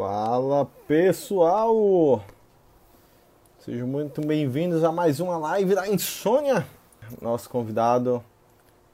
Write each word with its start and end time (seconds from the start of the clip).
Fala 0.00 0.64
pessoal! 0.88 2.24
Sejam 3.58 3.86
muito 3.86 4.22
bem-vindos 4.22 4.82
a 4.82 4.90
mais 4.90 5.20
uma 5.20 5.36
live 5.36 5.74
da 5.74 5.86
Insônia. 5.86 6.66
Nosso 7.20 7.50
convidado 7.50 8.24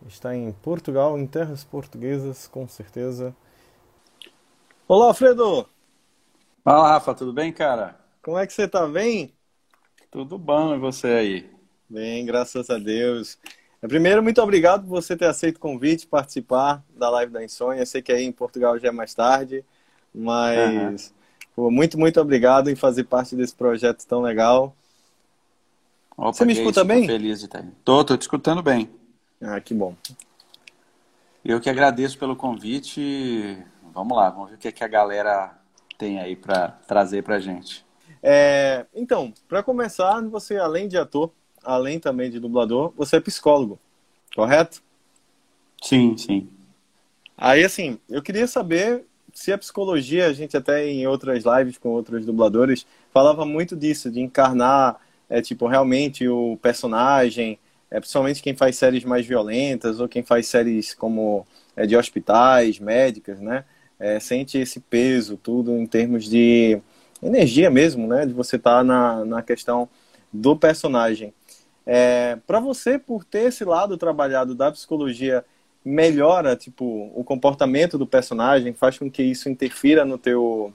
está 0.08 0.34
em 0.34 0.50
Portugal, 0.50 1.16
em 1.16 1.24
terras 1.24 1.62
portuguesas, 1.62 2.48
com 2.48 2.66
certeza. 2.66 3.32
Olá, 4.88 5.14
Fredo! 5.14 5.68
Fala, 6.64 6.88
Rafa, 6.88 7.14
tudo 7.14 7.32
bem, 7.32 7.52
cara? 7.52 7.96
Como 8.20 8.36
é 8.36 8.44
que 8.44 8.52
você 8.52 8.66
tá? 8.66 8.84
Bem? 8.88 9.32
Tudo 10.10 10.36
bom, 10.36 10.74
e 10.74 10.78
você 10.80 11.06
aí? 11.06 11.50
Bem, 11.88 12.26
graças 12.26 12.68
a 12.68 12.78
Deus. 12.78 13.38
Primeiro, 13.80 14.24
muito 14.24 14.42
obrigado 14.42 14.82
por 14.82 15.00
você 15.00 15.16
ter 15.16 15.26
aceito 15.26 15.58
o 15.58 15.60
convite, 15.60 16.04
participar 16.04 16.84
da 16.90 17.08
live 17.10 17.32
da 17.32 17.44
Insônia. 17.44 17.86
Sei 17.86 18.02
que 18.02 18.10
aí 18.10 18.24
em 18.24 18.32
Portugal 18.32 18.76
já 18.76 18.88
é 18.88 18.90
mais 18.90 19.14
tarde, 19.14 19.64
mas 20.16 21.08
uhum. 21.08 21.14
pô, 21.54 21.70
muito, 21.70 21.98
muito 21.98 22.18
obrigado 22.20 22.70
em 22.70 22.74
fazer 22.74 23.04
parte 23.04 23.36
desse 23.36 23.54
projeto 23.54 24.06
tão 24.06 24.22
legal. 24.22 24.74
Opa, 26.16 26.32
você 26.32 26.44
me 26.46 26.54
escuta 26.54 26.80
isso, 26.80 26.88
bem? 26.88 27.06
feliz 27.06 27.40
de 27.40 27.44
estar 27.44 27.58
aí. 27.58 27.68
Tô, 27.84 28.02
tô 28.02 28.16
te 28.16 28.22
escutando 28.22 28.62
bem. 28.62 28.88
Ah, 29.40 29.60
que 29.60 29.74
bom. 29.74 29.94
Eu 31.44 31.60
que 31.60 31.68
agradeço 31.68 32.18
pelo 32.18 32.34
convite. 32.34 33.62
Vamos 33.92 34.16
lá, 34.16 34.30
vamos 34.30 34.50
ver 34.50 34.56
o 34.56 34.58
que, 34.58 34.68
é 34.68 34.72
que 34.72 34.82
a 34.82 34.88
galera 34.88 35.54
tem 35.98 36.18
aí 36.18 36.34
para 36.34 36.68
trazer 36.86 37.22
para 37.22 37.38
gente. 37.38 37.84
É, 38.22 38.86
então, 38.94 39.32
para 39.46 39.62
começar, 39.62 40.20
você 40.22 40.56
além 40.56 40.88
de 40.88 40.96
ator, 40.96 41.30
além 41.62 42.00
também 42.00 42.30
de 42.30 42.40
dublador, 42.40 42.92
você 42.96 43.16
é 43.16 43.20
psicólogo, 43.20 43.78
correto? 44.34 44.82
Sim, 45.82 46.16
sim. 46.16 46.48
Aí, 47.36 47.62
assim, 47.62 47.98
eu 48.08 48.22
queria 48.22 48.46
saber 48.46 49.04
se 49.36 49.52
a 49.52 49.58
psicologia, 49.58 50.28
a 50.28 50.32
gente 50.32 50.56
até 50.56 50.88
em 50.88 51.06
outras 51.06 51.44
lives 51.44 51.76
com 51.76 51.90
outros 51.90 52.24
dubladores, 52.24 52.86
falava 53.12 53.44
muito 53.44 53.76
disso, 53.76 54.10
de 54.10 54.18
encarnar, 54.18 54.98
é, 55.28 55.42
tipo, 55.42 55.66
realmente 55.66 56.26
o 56.26 56.56
personagem, 56.62 57.58
é, 57.90 58.00
principalmente 58.00 58.42
quem 58.42 58.56
faz 58.56 58.76
séries 58.76 59.04
mais 59.04 59.26
violentas 59.26 60.00
ou 60.00 60.08
quem 60.08 60.22
faz 60.22 60.46
séries 60.46 60.94
como 60.94 61.46
é, 61.76 61.86
de 61.86 61.94
hospitais, 61.94 62.78
médicas, 62.78 63.38
né? 63.38 63.66
É, 64.00 64.18
sente 64.18 64.56
esse 64.56 64.80
peso, 64.80 65.36
tudo 65.36 65.76
em 65.76 65.86
termos 65.86 66.24
de 66.24 66.80
energia 67.22 67.68
mesmo, 67.70 68.06
né? 68.06 68.24
De 68.24 68.32
você 68.32 68.56
estar 68.56 68.78
tá 68.78 68.84
na, 68.84 69.22
na 69.22 69.42
questão 69.42 69.86
do 70.32 70.56
personagem. 70.56 71.34
É, 71.84 72.38
para 72.46 72.58
você, 72.58 72.98
por 72.98 73.22
ter 73.22 73.48
esse 73.48 73.66
lado 73.66 73.98
trabalhado 73.98 74.54
da 74.54 74.72
psicologia, 74.72 75.44
melhora 75.86 76.56
tipo 76.56 77.12
o 77.14 77.22
comportamento 77.22 77.96
do 77.96 78.06
personagem, 78.06 78.74
faz 78.74 78.98
com 78.98 79.08
que 79.08 79.22
isso 79.22 79.48
interfira 79.48 80.04
no 80.04 80.18
teu 80.18 80.74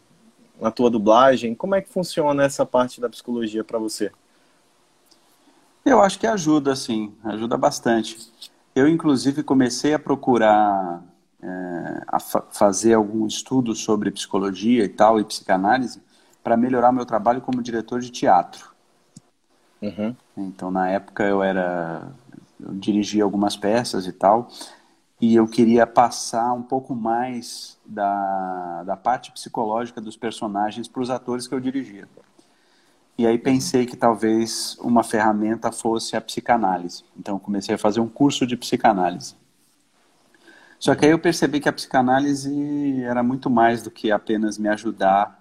na 0.59 0.71
tua 0.71 0.89
dublagem. 0.89 1.53
Como 1.53 1.75
é 1.75 1.81
que 1.81 1.89
funciona 1.89 2.43
essa 2.43 2.65
parte 2.65 3.01
da 3.01 3.09
psicologia 3.09 3.63
para 3.63 3.77
você? 3.77 4.11
Eu 5.83 5.99
acho 6.01 6.19
que 6.19 6.27
ajuda, 6.27 6.75
sim, 6.75 7.11
ajuda 7.23 7.57
bastante. 7.57 8.17
Eu, 8.73 8.87
inclusive, 8.87 9.43
comecei 9.43 9.93
a 9.93 9.99
procurar 9.99 11.03
é, 11.41 12.03
a 12.07 12.19
fa 12.19 12.43
fazer 12.51 12.93
algum 12.93 13.25
estudo 13.25 13.75
sobre 13.75 14.11
psicologia 14.11 14.85
e 14.85 14.89
tal, 14.89 15.19
e 15.19 15.25
psicanálise, 15.25 15.99
para 16.43 16.55
melhorar 16.55 16.91
meu 16.91 17.05
trabalho 17.05 17.41
como 17.41 17.63
diretor 17.63 17.99
de 17.99 18.11
teatro. 18.11 18.71
Uhum. 19.81 20.15
Então, 20.37 20.69
na 20.71 20.87
época, 20.89 21.23
eu 21.23 21.41
era. 21.41 22.07
Eu 22.63 22.75
dirigia 22.75 23.23
algumas 23.23 23.57
peças 23.57 24.05
e 24.05 24.11
tal, 24.11 24.47
e 25.21 25.35
eu 25.35 25.47
queria 25.47 25.85
passar 25.85 26.51
um 26.51 26.63
pouco 26.63 26.95
mais 26.95 27.77
da, 27.85 28.81
da 28.83 28.97
parte 28.97 29.31
psicológica 29.31 30.01
dos 30.01 30.17
personagens 30.17 30.87
para 30.87 31.01
os 31.03 31.11
atores 31.11 31.47
que 31.47 31.53
eu 31.53 31.59
dirigia. 31.59 32.09
E 33.15 33.27
aí 33.27 33.37
pensei 33.37 33.85
que 33.85 33.95
talvez 33.95 34.75
uma 34.81 35.03
ferramenta 35.03 35.71
fosse 35.71 36.15
a 36.15 36.21
psicanálise. 36.21 37.03
Então 37.15 37.37
comecei 37.37 37.75
a 37.75 37.77
fazer 37.77 37.99
um 37.99 38.09
curso 38.09 38.47
de 38.47 38.57
psicanálise. 38.57 39.35
Só 40.79 40.95
que 40.95 41.05
aí 41.05 41.11
eu 41.11 41.19
percebi 41.19 41.59
que 41.59 41.69
a 41.69 41.73
psicanálise 41.73 43.03
era 43.03 43.21
muito 43.21 43.47
mais 43.47 43.83
do 43.83 43.91
que 43.91 44.11
apenas 44.11 44.57
me 44.57 44.69
ajudar 44.69 45.39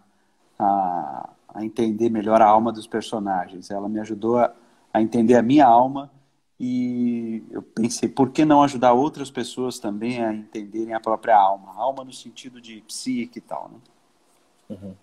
a, 0.58 1.30
a 1.54 1.64
entender 1.64 2.10
melhor 2.10 2.42
a 2.42 2.46
alma 2.46 2.70
dos 2.70 2.86
personagens. 2.86 3.70
Ela 3.70 3.88
me 3.88 3.98
ajudou 4.00 4.36
a, 4.36 4.52
a 4.92 5.00
entender 5.00 5.36
a 5.36 5.42
minha 5.42 5.64
alma 5.64 6.10
e 6.62 7.42
eu 7.50 7.62
pensei, 7.62 8.06
por 8.06 8.30
que 8.32 8.44
não 8.44 8.62
ajudar 8.62 8.92
outras 8.92 9.30
pessoas 9.30 9.78
também 9.78 10.22
a 10.22 10.30
entenderem 10.30 10.92
a 10.92 11.00
própria 11.00 11.34
alma? 11.34 11.72
alma 11.74 12.04
no 12.04 12.12
sentido 12.12 12.60
de 12.60 12.82
psique 12.82 13.38
e 13.38 13.40
tal, 13.40 13.70
né? 13.70 13.78
Uhum. 14.68 14.94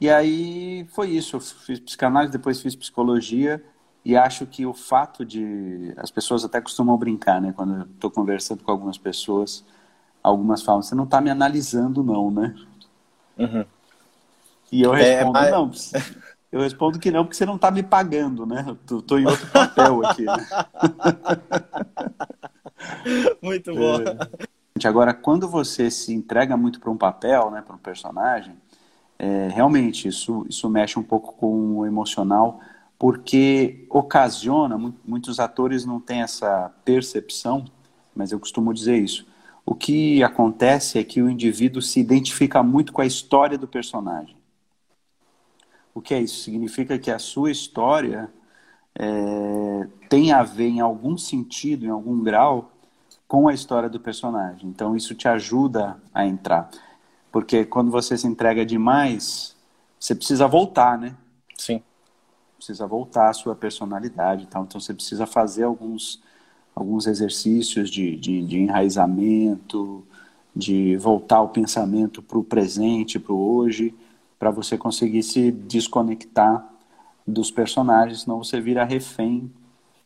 E 0.00 0.10
aí 0.10 0.84
foi 0.90 1.10
isso, 1.10 1.36
eu 1.36 1.40
fiz 1.40 1.78
psicanálise, 1.78 2.32
depois 2.32 2.60
fiz 2.60 2.74
psicologia 2.74 3.64
e 4.04 4.16
acho 4.16 4.44
que 4.44 4.66
o 4.66 4.74
fato 4.74 5.24
de... 5.24 5.94
As 5.96 6.10
pessoas 6.10 6.44
até 6.44 6.60
costumam 6.60 6.98
brincar, 6.98 7.40
né? 7.40 7.54
Quando 7.56 7.76
eu 7.76 7.82
estou 7.82 8.10
conversando 8.10 8.64
com 8.64 8.72
algumas 8.72 8.98
pessoas, 8.98 9.64
algumas 10.20 10.62
falam, 10.62 10.82
você 10.82 10.96
não 10.96 11.04
está 11.04 11.20
me 11.20 11.30
analisando 11.30 12.02
não, 12.02 12.32
né? 12.32 12.56
Uhum. 13.38 13.64
E 14.72 14.82
eu 14.82 14.94
é, 14.96 15.22
respondo, 15.22 15.38
é, 15.38 15.50
mas... 15.52 15.92
não. 15.92 16.24
Eu 16.54 16.60
respondo 16.60 17.00
que 17.00 17.10
não, 17.10 17.24
porque 17.24 17.36
você 17.36 17.44
não 17.44 17.56
está 17.56 17.68
me 17.68 17.82
pagando, 17.82 18.46
né? 18.46 18.64
Eu 18.88 19.02
tô 19.02 19.18
em 19.18 19.26
outro 19.26 19.44
papel 19.48 20.06
aqui. 20.06 20.22
Né? 20.24 20.46
Muito 23.42 23.74
bom. 23.74 23.96
É. 24.00 24.86
Agora, 24.86 25.12
quando 25.12 25.48
você 25.48 25.90
se 25.90 26.14
entrega 26.14 26.56
muito 26.56 26.78
para 26.78 26.92
um 26.92 26.96
papel, 26.96 27.50
né, 27.50 27.60
para 27.60 27.74
um 27.74 27.78
personagem, 27.78 28.54
é, 29.18 29.48
realmente 29.48 30.06
isso, 30.06 30.46
isso 30.48 30.70
mexe 30.70 30.96
um 30.96 31.02
pouco 31.02 31.34
com 31.34 31.78
o 31.78 31.86
emocional, 31.86 32.60
porque 32.96 33.84
ocasiona, 33.90 34.78
muitos 35.04 35.40
atores 35.40 35.84
não 35.84 35.98
têm 35.98 36.22
essa 36.22 36.70
percepção, 36.84 37.64
mas 38.14 38.30
eu 38.30 38.38
costumo 38.38 38.72
dizer 38.72 38.96
isso. 38.96 39.26
O 39.66 39.74
que 39.74 40.22
acontece 40.22 41.00
é 41.00 41.04
que 41.04 41.20
o 41.20 41.28
indivíduo 41.28 41.82
se 41.82 41.98
identifica 41.98 42.62
muito 42.62 42.92
com 42.92 43.02
a 43.02 43.06
história 43.06 43.58
do 43.58 43.66
personagem. 43.66 44.36
O 45.94 46.02
que 46.02 46.12
é 46.12 46.20
isso? 46.20 46.42
Significa 46.42 46.98
que 46.98 47.10
a 47.10 47.20
sua 47.20 47.52
história 47.52 48.28
é, 48.98 49.86
tem 50.08 50.32
a 50.32 50.42
ver, 50.42 50.66
em 50.66 50.80
algum 50.80 51.16
sentido, 51.16 51.86
em 51.86 51.90
algum 51.90 52.20
grau, 52.20 52.72
com 53.28 53.46
a 53.46 53.54
história 53.54 53.88
do 53.88 54.00
personagem. 54.00 54.68
Então, 54.68 54.96
isso 54.96 55.14
te 55.14 55.28
ajuda 55.28 55.96
a 56.12 56.26
entrar. 56.26 56.68
Porque 57.30 57.64
quando 57.64 57.92
você 57.92 58.18
se 58.18 58.26
entrega 58.26 58.66
demais, 58.66 59.56
você 59.98 60.16
precisa 60.16 60.48
voltar, 60.48 60.98
né? 60.98 61.14
Sim. 61.56 61.80
Precisa 62.56 62.86
voltar 62.86 63.30
à 63.30 63.32
sua 63.32 63.54
personalidade. 63.54 64.44
Então, 64.48 64.64
então 64.64 64.80
você 64.80 64.92
precisa 64.92 65.26
fazer 65.26 65.62
alguns, 65.62 66.20
alguns 66.74 67.06
exercícios 67.06 67.88
de, 67.88 68.16
de, 68.16 68.44
de 68.44 68.58
enraizamento, 68.58 70.04
de 70.54 70.96
voltar 70.96 71.40
o 71.40 71.48
pensamento 71.48 72.20
para 72.20 72.38
o 72.38 72.44
presente, 72.44 73.18
para 73.18 73.32
o 73.32 73.56
hoje 73.56 73.94
para 74.44 74.50
você 74.50 74.76
conseguir 74.76 75.22
se 75.22 75.50
desconectar 75.50 76.62
dos 77.26 77.50
personagens, 77.50 78.20
senão 78.20 78.44
você 78.44 78.60
vira 78.60 78.84
refém 78.84 79.50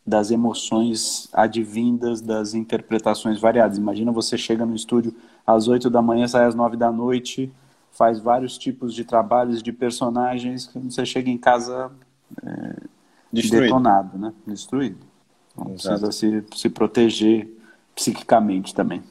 das 0.06 0.30
emoções 0.30 1.28
advindas 1.32 2.20
das 2.20 2.54
interpretações 2.54 3.40
variadas. 3.40 3.78
Imagina 3.78 4.12
você 4.12 4.38
chega 4.38 4.64
no 4.64 4.76
estúdio 4.76 5.12
às 5.44 5.66
8 5.66 5.90
da 5.90 6.00
manhã, 6.00 6.28
sai 6.28 6.44
às 6.44 6.54
9 6.54 6.76
da 6.76 6.92
noite, 6.92 7.52
faz 7.90 8.20
vários 8.20 8.56
tipos 8.56 8.94
de 8.94 9.04
trabalhos 9.04 9.60
de 9.60 9.72
personagens, 9.72 10.70
você 10.72 11.04
chega 11.04 11.28
em 11.28 11.36
casa 11.36 11.90
é, 12.46 12.76
detonado, 13.32 14.16
né? 14.16 14.32
Destruído. 14.46 14.98
Então, 15.52 15.72
precisa 15.72 16.12
se, 16.12 16.44
se 16.54 16.68
proteger 16.68 17.48
psiquicamente 17.92 18.72
também. 18.72 19.02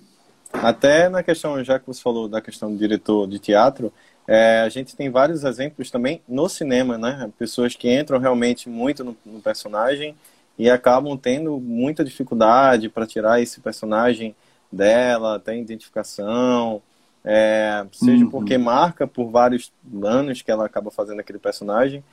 Até 0.53 1.09
na 1.09 1.21
questão, 1.21 1.61
já 1.65 1.77
que 1.77 1.85
você 1.85 2.01
falou 2.01 2.29
da 2.29 2.39
questão 2.39 2.71
do 2.71 2.77
diretor 2.77 3.27
de 3.27 3.39
teatro, 3.39 3.91
é, 4.27 4.59
a 4.59 4.69
gente 4.69 4.95
tem 4.95 5.09
vários 5.09 5.45
exemplos 5.45 5.89
também 5.89 6.21
no 6.27 6.49
cinema, 6.49 6.97
né? 6.97 7.31
Pessoas 7.39 7.75
que 7.75 7.89
entram 7.89 8.19
realmente 8.19 8.67
muito 8.67 9.03
no, 9.03 9.15
no 9.25 9.39
personagem 9.39 10.15
e 10.59 10.69
acabam 10.69 11.17
tendo 11.17 11.59
muita 11.59 12.03
dificuldade 12.03 12.89
para 12.89 13.07
tirar 13.07 13.41
esse 13.41 13.61
personagem 13.61 14.35
dela, 14.69 15.35
até 15.37 15.57
identificação, 15.57 16.81
é, 17.23 17.85
seja 17.91 18.25
uhum. 18.25 18.31
porque 18.31 18.57
marca 18.57 19.07
por 19.07 19.29
vários 19.29 19.71
anos 20.01 20.41
que 20.41 20.51
ela 20.51 20.65
acaba 20.65 20.91
fazendo 20.91 21.19
aquele 21.19 21.39
personagem, 21.39 22.03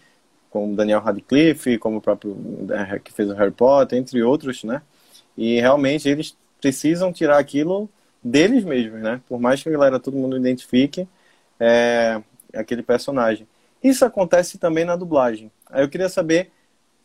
como 0.50 0.76
Daniel 0.76 1.00
Radcliffe, 1.00 1.78
como 1.78 1.98
o 1.98 2.00
próprio 2.00 2.36
é, 2.70 2.98
que 2.98 3.12
fez 3.12 3.28
o 3.28 3.34
Harry 3.34 3.50
Potter, 3.50 3.98
entre 3.98 4.22
outros, 4.22 4.62
né? 4.62 4.82
E 5.36 5.60
realmente 5.60 6.08
eles 6.08 6.36
precisam 6.60 7.12
tirar 7.12 7.38
aquilo 7.38 7.88
deles 8.22 8.64
mesmos, 8.64 9.00
né? 9.02 9.20
Por 9.28 9.40
mais 9.40 9.62
que 9.62 9.68
a 9.68 9.72
galera, 9.72 9.98
todo 9.98 10.16
mundo 10.16 10.36
identifique, 10.36 11.08
é, 11.58 12.20
aquele 12.54 12.82
personagem. 12.82 13.46
Isso 13.82 14.04
acontece 14.04 14.58
também 14.58 14.84
na 14.84 14.96
dublagem. 14.96 15.50
Aí 15.70 15.82
eu 15.82 15.88
queria 15.88 16.08
saber, 16.08 16.50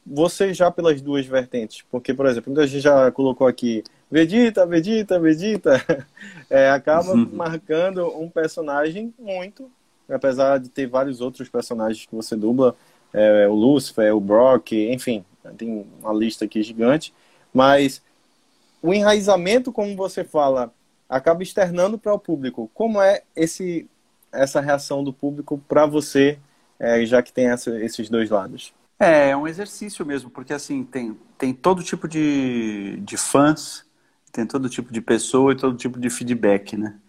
você 0.06 0.54
já 0.54 0.72
pelas 0.72 1.02
duas 1.02 1.26
vertentes, 1.26 1.84
porque, 1.92 2.14
por 2.14 2.26
exemplo, 2.26 2.58
a 2.60 2.66
gente 2.66 2.82
já 2.82 3.12
colocou 3.12 3.48
aqui 3.48 3.84
Vegeta, 4.10 4.66
Vegeta, 4.66 5.20
Vegeta, 5.20 6.08
é, 6.50 6.70
acaba 6.70 7.12
uhum. 7.12 7.30
marcando 7.34 8.08
um 8.18 8.30
personagem 8.30 9.14
muito 9.20 9.70
apesar 10.14 10.60
de 10.60 10.70
ter 10.70 10.88
vários 10.88 11.22
outros 11.22 11.50
personagens 11.50 12.06
que 12.06 12.16
você 12.16 12.36
dubla, 12.36 12.76
é, 13.14 13.48
o 13.48 13.54
Lucifer, 13.54 14.16
o 14.16 14.20
Brock, 14.20 14.72
enfim, 14.74 15.24
tem 15.58 15.86
uma 16.02 16.14
lista 16.14 16.46
aqui 16.46 16.62
gigante, 16.62 17.14
mas 17.54 18.02
o 18.82 18.94
enraizamento, 18.94 19.72
como 19.72 19.96
você 19.96 20.24
fala, 20.24 20.72
acaba 21.08 21.44
externando 21.44 21.98
para 21.98 22.14
o 22.14 22.20
público. 22.20 22.70
Como 22.74 23.02
é 23.02 23.24
esse 23.36 23.88
essa 24.32 24.62
reação 24.62 25.04
do 25.04 25.14
público 25.14 25.58
para 25.68 25.86
você, 25.86 26.40
é, 26.80 27.06
já 27.06 27.22
que 27.22 27.34
tem 27.34 27.48
essa, 27.50 27.78
esses 27.84 28.10
dois 28.10 28.30
lados? 28.30 28.74
É, 29.00 29.30
é 29.30 29.38
um 29.38 29.48
exercício 29.48 30.06
mesmo, 30.06 30.30
porque 30.30 30.54
assim, 30.54 30.84
tem, 30.84 31.18
tem 31.38 31.54
todo 31.54 31.84
tipo 31.84 32.08
de, 32.08 33.00
de 33.02 33.18
fãs, 33.18 33.86
tem 34.32 34.46
todo 34.46 34.70
tipo 34.70 34.92
de 34.92 35.02
pessoa 35.02 35.54
e 35.54 35.56
todo 35.58 35.78
tipo 35.78 36.00
de 36.00 36.10
feedback, 36.10 36.78
né? 36.78 37.00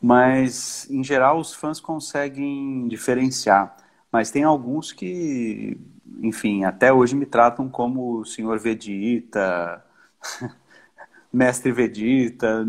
Mas, 0.00 0.88
em 0.90 1.02
geral, 1.02 1.38
os 1.38 1.54
fãs 1.54 1.80
conseguem 1.80 2.86
diferenciar. 2.88 3.76
Mas 4.12 4.30
tem 4.30 4.44
alguns 4.44 4.92
que, 4.92 5.76
enfim, 6.22 6.64
até 6.64 6.92
hoje 6.92 7.14
me 7.16 7.26
tratam 7.26 7.68
como 7.68 8.20
o 8.20 8.24
senhor 8.24 8.58
Vegeta, 8.58 9.84
mestre 11.32 11.72
Vegeta, 11.72 12.64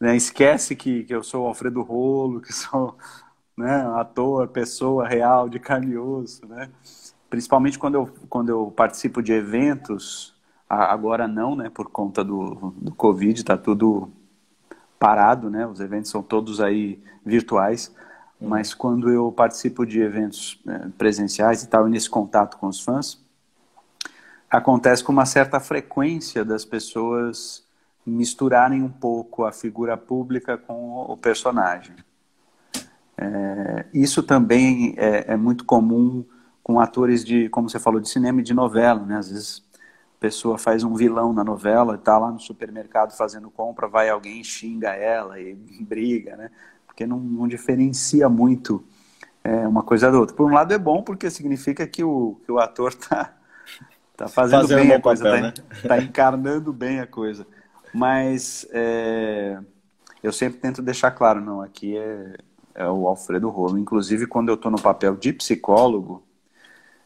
né? 0.00 0.16
esquece 0.16 0.74
que, 0.76 1.04
que 1.04 1.14
eu 1.14 1.22
sou 1.22 1.44
o 1.44 1.46
Alfredo 1.46 1.82
Rolo, 1.82 2.40
que 2.40 2.52
sou 2.54 2.96
né, 3.56 3.76
ator, 3.96 4.48
pessoa 4.48 5.06
real, 5.06 5.48
de 5.48 5.58
carne 5.58 5.92
e 5.92 5.98
osso, 5.98 6.46
né? 6.46 6.70
Principalmente 7.30 7.78
quando 7.78 7.94
eu, 7.94 8.10
quando 8.28 8.48
eu 8.48 8.72
participo 8.74 9.22
de 9.22 9.32
eventos, 9.32 10.34
agora 10.68 11.26
não, 11.26 11.56
né, 11.56 11.70
por 11.70 11.90
conta 11.90 12.24
do, 12.24 12.74
do 12.76 12.94
Covid, 12.94 13.40
está 13.40 13.56
tudo 13.56 14.10
parado, 14.98 15.50
né, 15.50 15.66
os 15.66 15.80
eventos 15.80 16.10
são 16.10 16.22
todos 16.22 16.60
aí 16.60 17.02
virtuais, 17.24 17.94
uhum. 18.40 18.48
mas 18.48 18.72
quando 18.72 19.10
eu 19.10 19.30
participo 19.32 19.84
de 19.84 20.00
eventos 20.00 20.60
é, 20.66 20.88
presenciais 20.96 21.62
e 21.62 21.68
tal, 21.68 21.88
e 21.88 21.90
nesse 21.90 22.08
contato 22.08 22.56
com 22.56 22.68
os 22.68 22.80
fãs, 22.80 23.22
acontece 24.48 25.02
com 25.02 25.12
uma 25.12 25.26
certa 25.26 25.58
frequência 25.58 26.44
das 26.44 26.64
pessoas 26.64 27.64
misturarem 28.06 28.82
um 28.82 28.88
pouco 28.88 29.44
a 29.44 29.52
figura 29.52 29.96
pública 29.96 30.58
com 30.58 31.02
o 31.08 31.16
personagem. 31.16 31.94
É, 33.16 33.86
isso 33.94 34.22
também 34.22 34.94
é, 34.96 35.32
é, 35.32 35.36
muito 35.36 35.64
comum 35.64 36.24
com 36.62 36.80
atores 36.80 37.24
de, 37.24 37.48
como 37.48 37.68
você 37.68 37.78
falou, 37.78 38.00
de 38.00 38.08
cinema 38.08 38.40
e 38.40 38.44
de 38.44 38.52
novela, 38.52 39.04
né? 39.04 39.16
Às 39.16 39.30
vezes 39.30 39.62
a 40.16 40.20
pessoa 40.20 40.58
faz 40.58 40.82
um 40.82 40.94
vilão 40.94 41.32
na 41.32 41.44
novela, 41.44 41.94
está 41.94 42.18
lá 42.18 42.30
no 42.30 42.40
supermercado 42.40 43.16
fazendo 43.16 43.50
compra, 43.50 43.86
vai 43.86 44.08
alguém 44.08 44.42
xinga 44.42 44.90
ela 44.90 45.40
e 45.40 45.54
briga, 45.80 46.36
né? 46.36 46.50
Porque 46.86 47.06
não, 47.06 47.18
não 47.18 47.48
diferencia 47.48 48.28
muito 48.28 48.84
é, 49.42 49.66
uma 49.66 49.82
coisa 49.82 50.10
da 50.10 50.18
outra. 50.18 50.34
Por 50.34 50.50
um 50.50 50.54
lado 50.54 50.72
é 50.72 50.78
bom 50.78 51.02
porque 51.02 51.30
significa 51.30 51.86
que 51.86 52.02
o, 52.02 52.40
que 52.44 52.50
o 52.50 52.58
ator 52.58 52.90
está 52.90 53.34
tá 54.16 54.28
fazendo, 54.28 54.62
fazendo 54.62 54.80
bem 54.80 54.92
a 54.92 55.00
coisa, 55.00 55.24
está 55.24 55.40
né? 55.40 55.52
tá 55.86 55.98
encarnando 55.98 56.72
bem 56.72 57.00
a 57.00 57.06
coisa. 57.06 57.46
Mas 57.94 58.66
é, 58.72 59.56
eu 60.20 60.32
sempre 60.32 60.58
tento 60.58 60.82
deixar 60.82 61.12
claro, 61.12 61.40
não, 61.40 61.60
aqui 61.62 61.96
é, 61.96 62.36
é 62.74 62.88
o 62.88 63.06
Alfredo 63.06 63.48
Rolo. 63.48 63.78
Inclusive, 63.78 64.26
quando 64.26 64.48
eu 64.48 64.56
estou 64.56 64.68
no 64.68 64.82
papel 64.82 65.14
de 65.14 65.32
psicólogo, 65.32 66.26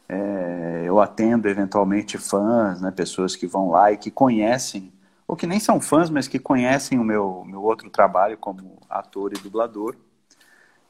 é, 0.07 0.83
eu 0.85 0.99
atendo 0.99 1.47
eventualmente 1.47 2.17
fãs, 2.17 2.81
né, 2.81 2.89
pessoas 2.89 3.35
que 3.35 3.45
vão 3.45 3.69
lá 3.69 3.91
e 3.91 3.97
que 3.97 4.09
conhecem, 4.09 4.91
ou 5.27 5.35
que 5.35 5.45
nem 5.45 5.59
são 5.59 5.79
fãs, 5.79 6.09
mas 6.09 6.27
que 6.27 6.39
conhecem 6.39 6.97
o 6.97 7.03
meu, 7.03 7.43
meu 7.45 7.61
outro 7.61 7.87
trabalho 7.91 8.35
como 8.35 8.79
ator 8.89 9.31
e 9.31 9.39
dublador. 9.39 9.95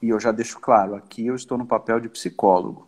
E 0.01 0.07
eu 0.07 0.19
já 0.19 0.31
deixo 0.31 0.61
claro, 0.61 0.95
aqui 0.95 1.27
eu 1.27 1.35
estou 1.35 1.57
no 1.57 1.65
papel 1.65 1.99
de 1.99 2.07
psicólogo. 2.07 2.87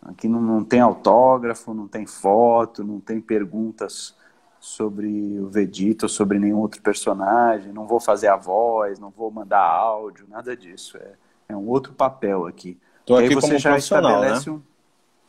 Aqui 0.00 0.26
não, 0.28 0.40
não 0.40 0.64
tem 0.64 0.80
autógrafo, 0.80 1.74
não 1.74 1.86
tem 1.86 2.06
foto, 2.06 2.82
não 2.82 2.98
tem 3.00 3.20
perguntas 3.20 4.16
sobre 4.62 5.40
o 5.40 5.48
Vegeta 5.48 6.04
ou 6.04 6.08
sobre 6.08 6.38
nenhum 6.38 6.58
outro 6.58 6.80
personagem, 6.80 7.72
não 7.72 7.84
vou 7.84 7.98
fazer 7.98 8.28
a 8.28 8.36
voz, 8.36 8.96
não 8.96 9.10
vou 9.10 9.28
mandar 9.28 9.58
áudio, 9.58 10.24
nada 10.28 10.56
disso. 10.56 10.96
É, 10.98 11.14
é 11.48 11.56
um 11.56 11.66
outro 11.66 11.92
papel 11.92 12.46
aqui. 12.46 12.78
Tô 13.04 13.16
aqui 13.16 13.30
aí 13.30 13.34
você 13.34 13.58
já 13.58 13.76
estabelece 13.76 14.48
né? 14.48 14.56
um. 14.56 14.62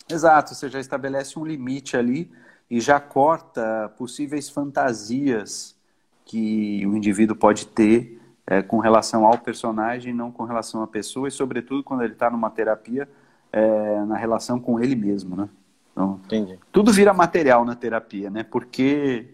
Exato, 0.07 0.53
você 0.53 0.69
já 0.69 0.79
estabelece 0.79 1.39
um 1.39 1.43
limite 1.43 1.97
ali 1.97 2.31
e 2.69 2.79
já 2.79 2.99
corta 2.99 3.91
possíveis 3.97 4.49
fantasias 4.49 5.75
que 6.23 6.85
o 6.85 6.95
indivíduo 6.95 7.35
pode 7.35 7.65
ter 7.65 8.21
é, 8.45 8.61
com 8.61 8.77
relação 8.77 9.25
ao 9.25 9.39
personagem, 9.39 10.13
não 10.13 10.31
com 10.31 10.43
relação 10.43 10.83
à 10.83 10.87
pessoa, 10.87 11.27
e 11.27 11.31
sobretudo 11.31 11.83
quando 11.83 12.03
ele 12.03 12.13
está 12.13 12.29
numa 12.29 12.51
terapia, 12.51 13.09
é, 13.51 14.05
na 14.05 14.15
relação 14.15 14.59
com 14.59 14.79
ele 14.79 14.95
mesmo, 14.95 15.35
né? 15.35 15.49
Então, 15.93 16.19
Entendi. 16.25 16.59
Tudo 16.71 16.91
vira 16.91 17.13
material 17.13 17.63
na 17.63 17.75
terapia, 17.75 18.29
né? 18.29 18.43
Porque 18.43 19.29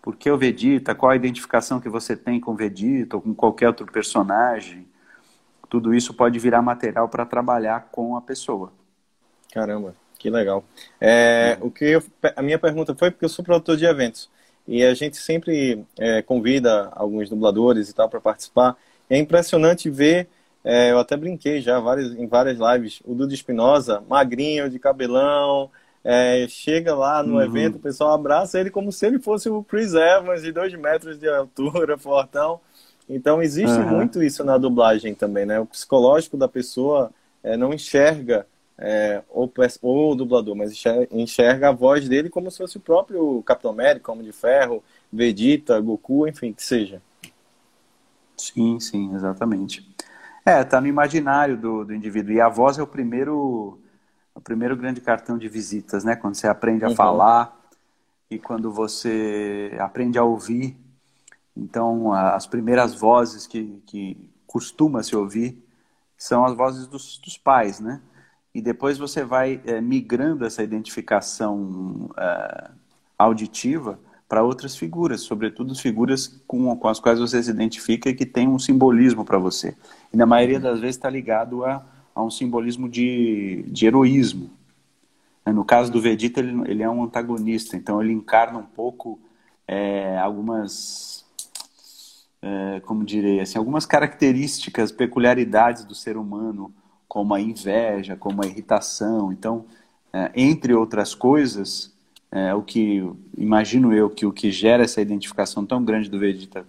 porque 0.00 0.30
o 0.30 0.38
Vegeta, 0.38 0.94
qual 0.94 1.10
a 1.10 1.16
identificação 1.16 1.80
que 1.80 1.88
você 1.88 2.16
tem 2.16 2.40
com 2.40 2.52
o 2.52 2.56
Vegeta 2.56 3.16
ou 3.16 3.22
com 3.22 3.34
qualquer 3.34 3.66
outro 3.68 3.84
personagem, 3.92 4.88
tudo 5.68 5.94
isso 5.94 6.14
pode 6.14 6.38
virar 6.38 6.62
material 6.62 7.08
para 7.08 7.26
trabalhar 7.26 7.88
com 7.92 8.16
a 8.16 8.22
pessoa. 8.22 8.72
Caramba, 9.52 9.94
que 10.18 10.30
legal. 10.30 10.64
É, 10.98 11.58
o 11.60 11.70
que 11.70 11.84
eu, 11.84 12.02
a 12.34 12.42
minha 12.42 12.58
pergunta 12.58 12.94
foi 12.94 13.10
porque 13.10 13.24
eu 13.24 13.28
sou 13.28 13.44
produtor 13.44 13.76
de 13.76 13.84
eventos 13.84 14.30
e 14.66 14.82
a 14.84 14.94
gente 14.94 15.16
sempre 15.16 15.84
é, 15.98 16.22
convida 16.22 16.90
alguns 16.94 17.28
dubladores 17.28 17.88
e 17.88 17.94
tal 17.94 18.08
para 18.08 18.20
participar. 18.20 18.76
É 19.10 19.18
impressionante 19.18 19.88
ver, 19.90 20.28
é, 20.64 20.90
eu 20.90 20.98
até 20.98 21.16
brinquei 21.16 21.60
já 21.60 21.80
várias, 21.80 22.12
em 22.12 22.26
várias 22.26 22.58
lives, 22.58 23.00
o 23.04 23.14
Dudu 23.14 23.32
Espinosa, 23.32 24.02
magrinho, 24.08 24.68
de 24.68 24.78
cabelão, 24.78 25.70
é, 26.04 26.46
chega 26.48 26.94
lá 26.94 27.22
no 27.22 27.34
uhum. 27.34 27.42
evento, 27.42 27.76
o 27.76 27.80
pessoal 27.80 28.14
abraça 28.14 28.58
ele 28.58 28.70
como 28.70 28.92
se 28.92 29.06
ele 29.06 29.18
fosse 29.18 29.48
o 29.48 29.62
Chris 29.62 29.94
Evans, 29.94 30.42
de 30.42 30.52
dois 30.52 30.72
metros 30.74 31.18
de 31.18 31.28
altura, 31.28 31.96
fortão. 31.98 32.60
Então, 33.08 33.42
existe 33.42 33.78
uhum. 33.78 33.96
muito 33.96 34.22
isso 34.22 34.44
na 34.44 34.58
dublagem 34.58 35.14
também, 35.14 35.46
né? 35.46 35.58
O 35.58 35.66
psicológico 35.66 36.36
da 36.36 36.46
pessoa 36.46 37.10
é, 37.42 37.56
não 37.56 37.72
enxerga 37.72 38.46
é, 38.78 39.22
o, 39.30 39.50
o 39.82 40.14
dublador, 40.14 40.54
mas 40.54 40.72
enxerga, 40.72 41.08
enxerga, 41.10 41.68
a 41.70 41.72
voz 41.72 42.08
dele 42.08 42.28
como 42.28 42.50
se 42.50 42.58
fosse 42.58 42.76
o 42.76 42.80
próprio 42.80 43.42
Capitão 43.42 43.70
América, 43.70 44.12
Homem 44.12 44.24
de 44.24 44.32
Ferro, 44.32 44.84
Vegeta, 45.12 45.80
Goku, 45.80 46.28
enfim, 46.28 46.52
que 46.52 46.62
seja. 46.62 47.02
Sim, 48.36 48.78
sim, 48.78 49.14
exatamente. 49.14 49.86
É, 50.44 50.62
tá 50.62 50.80
no 50.80 50.86
imaginário 50.86 51.56
do, 51.56 51.84
do 51.84 51.94
indivíduo. 51.94 52.32
E 52.32 52.40
a 52.40 52.48
voz 52.48 52.78
é 52.78 52.82
o 52.82 52.86
primeiro 52.86 53.78
o 54.38 54.40
primeiro 54.40 54.76
grande 54.76 55.00
cartão 55.00 55.36
de 55.36 55.48
visitas, 55.48 56.04
né? 56.04 56.14
Quando 56.14 56.36
você 56.36 56.46
aprende 56.46 56.84
a 56.84 56.88
uhum. 56.88 56.94
falar 56.94 57.60
e 58.30 58.38
quando 58.38 58.70
você 58.70 59.76
aprende 59.80 60.16
a 60.16 60.22
ouvir. 60.22 60.76
Então, 61.56 62.12
as 62.12 62.46
primeiras 62.46 62.94
vozes 62.94 63.48
que, 63.48 63.82
que 63.84 64.30
costuma 64.46 65.02
se 65.02 65.16
ouvir 65.16 65.60
são 66.16 66.44
as 66.44 66.56
vozes 66.56 66.86
dos, 66.86 67.18
dos 67.18 67.36
pais, 67.36 67.80
né? 67.80 68.00
E 68.54 68.62
depois 68.62 68.96
você 68.96 69.24
vai 69.24 69.60
é, 69.66 69.80
migrando 69.80 70.44
essa 70.44 70.62
identificação 70.62 72.08
é, 72.16 72.70
auditiva 73.18 73.98
para 74.28 74.44
outras 74.44 74.76
figuras, 74.76 75.22
sobretudo 75.22 75.74
figuras 75.74 76.40
com, 76.46 76.76
com 76.76 76.88
as 76.88 77.00
quais 77.00 77.18
você 77.18 77.42
se 77.42 77.50
identifica 77.50 78.08
e 78.08 78.14
que 78.14 78.24
tem 78.24 78.46
um 78.46 78.58
simbolismo 78.58 79.24
para 79.24 79.38
você. 79.38 79.76
E 80.12 80.16
na 80.16 80.26
maioria 80.26 80.58
uhum. 80.58 80.62
das 80.62 80.78
vezes 80.78 80.94
está 80.94 81.10
ligado 81.10 81.64
a 81.64 81.84
a 82.18 82.24
um 82.24 82.30
simbolismo 82.30 82.88
de, 82.88 83.62
de 83.68 83.86
heroísmo. 83.86 84.50
Né, 85.46 85.52
no 85.52 85.64
caso 85.64 85.92
do 85.92 86.00
Vegeta, 86.00 86.40
ele, 86.40 86.68
ele 86.68 86.82
é 86.82 86.90
um 86.90 87.04
antagonista, 87.04 87.76
então 87.76 88.02
ele 88.02 88.12
encarna 88.12 88.58
um 88.58 88.64
pouco 88.64 89.20
é, 89.68 90.18
algumas, 90.18 91.24
é, 92.42 92.80
como 92.80 93.04
direi, 93.04 93.38
assim, 93.38 93.56
algumas 93.56 93.86
características, 93.86 94.90
peculiaridades 94.90 95.84
do 95.84 95.94
ser 95.94 96.16
humano, 96.16 96.74
como 97.06 97.34
a 97.34 97.40
inveja, 97.40 98.16
como 98.16 98.42
a 98.42 98.46
irritação. 98.48 99.32
Então, 99.32 99.64
é, 100.12 100.32
entre 100.34 100.74
outras 100.74 101.14
coisas, 101.14 101.94
é, 102.32 102.52
o 102.52 102.62
que 102.62 103.08
imagino 103.36 103.92
eu 103.92 104.10
que 104.10 104.26
o 104.26 104.32
que 104.32 104.50
gera 104.50 104.82
essa 104.82 105.00
identificação 105.00 105.64
tão 105.64 105.84
grande 105.84 106.10
do 106.10 106.18
Vegeta, 106.18 106.66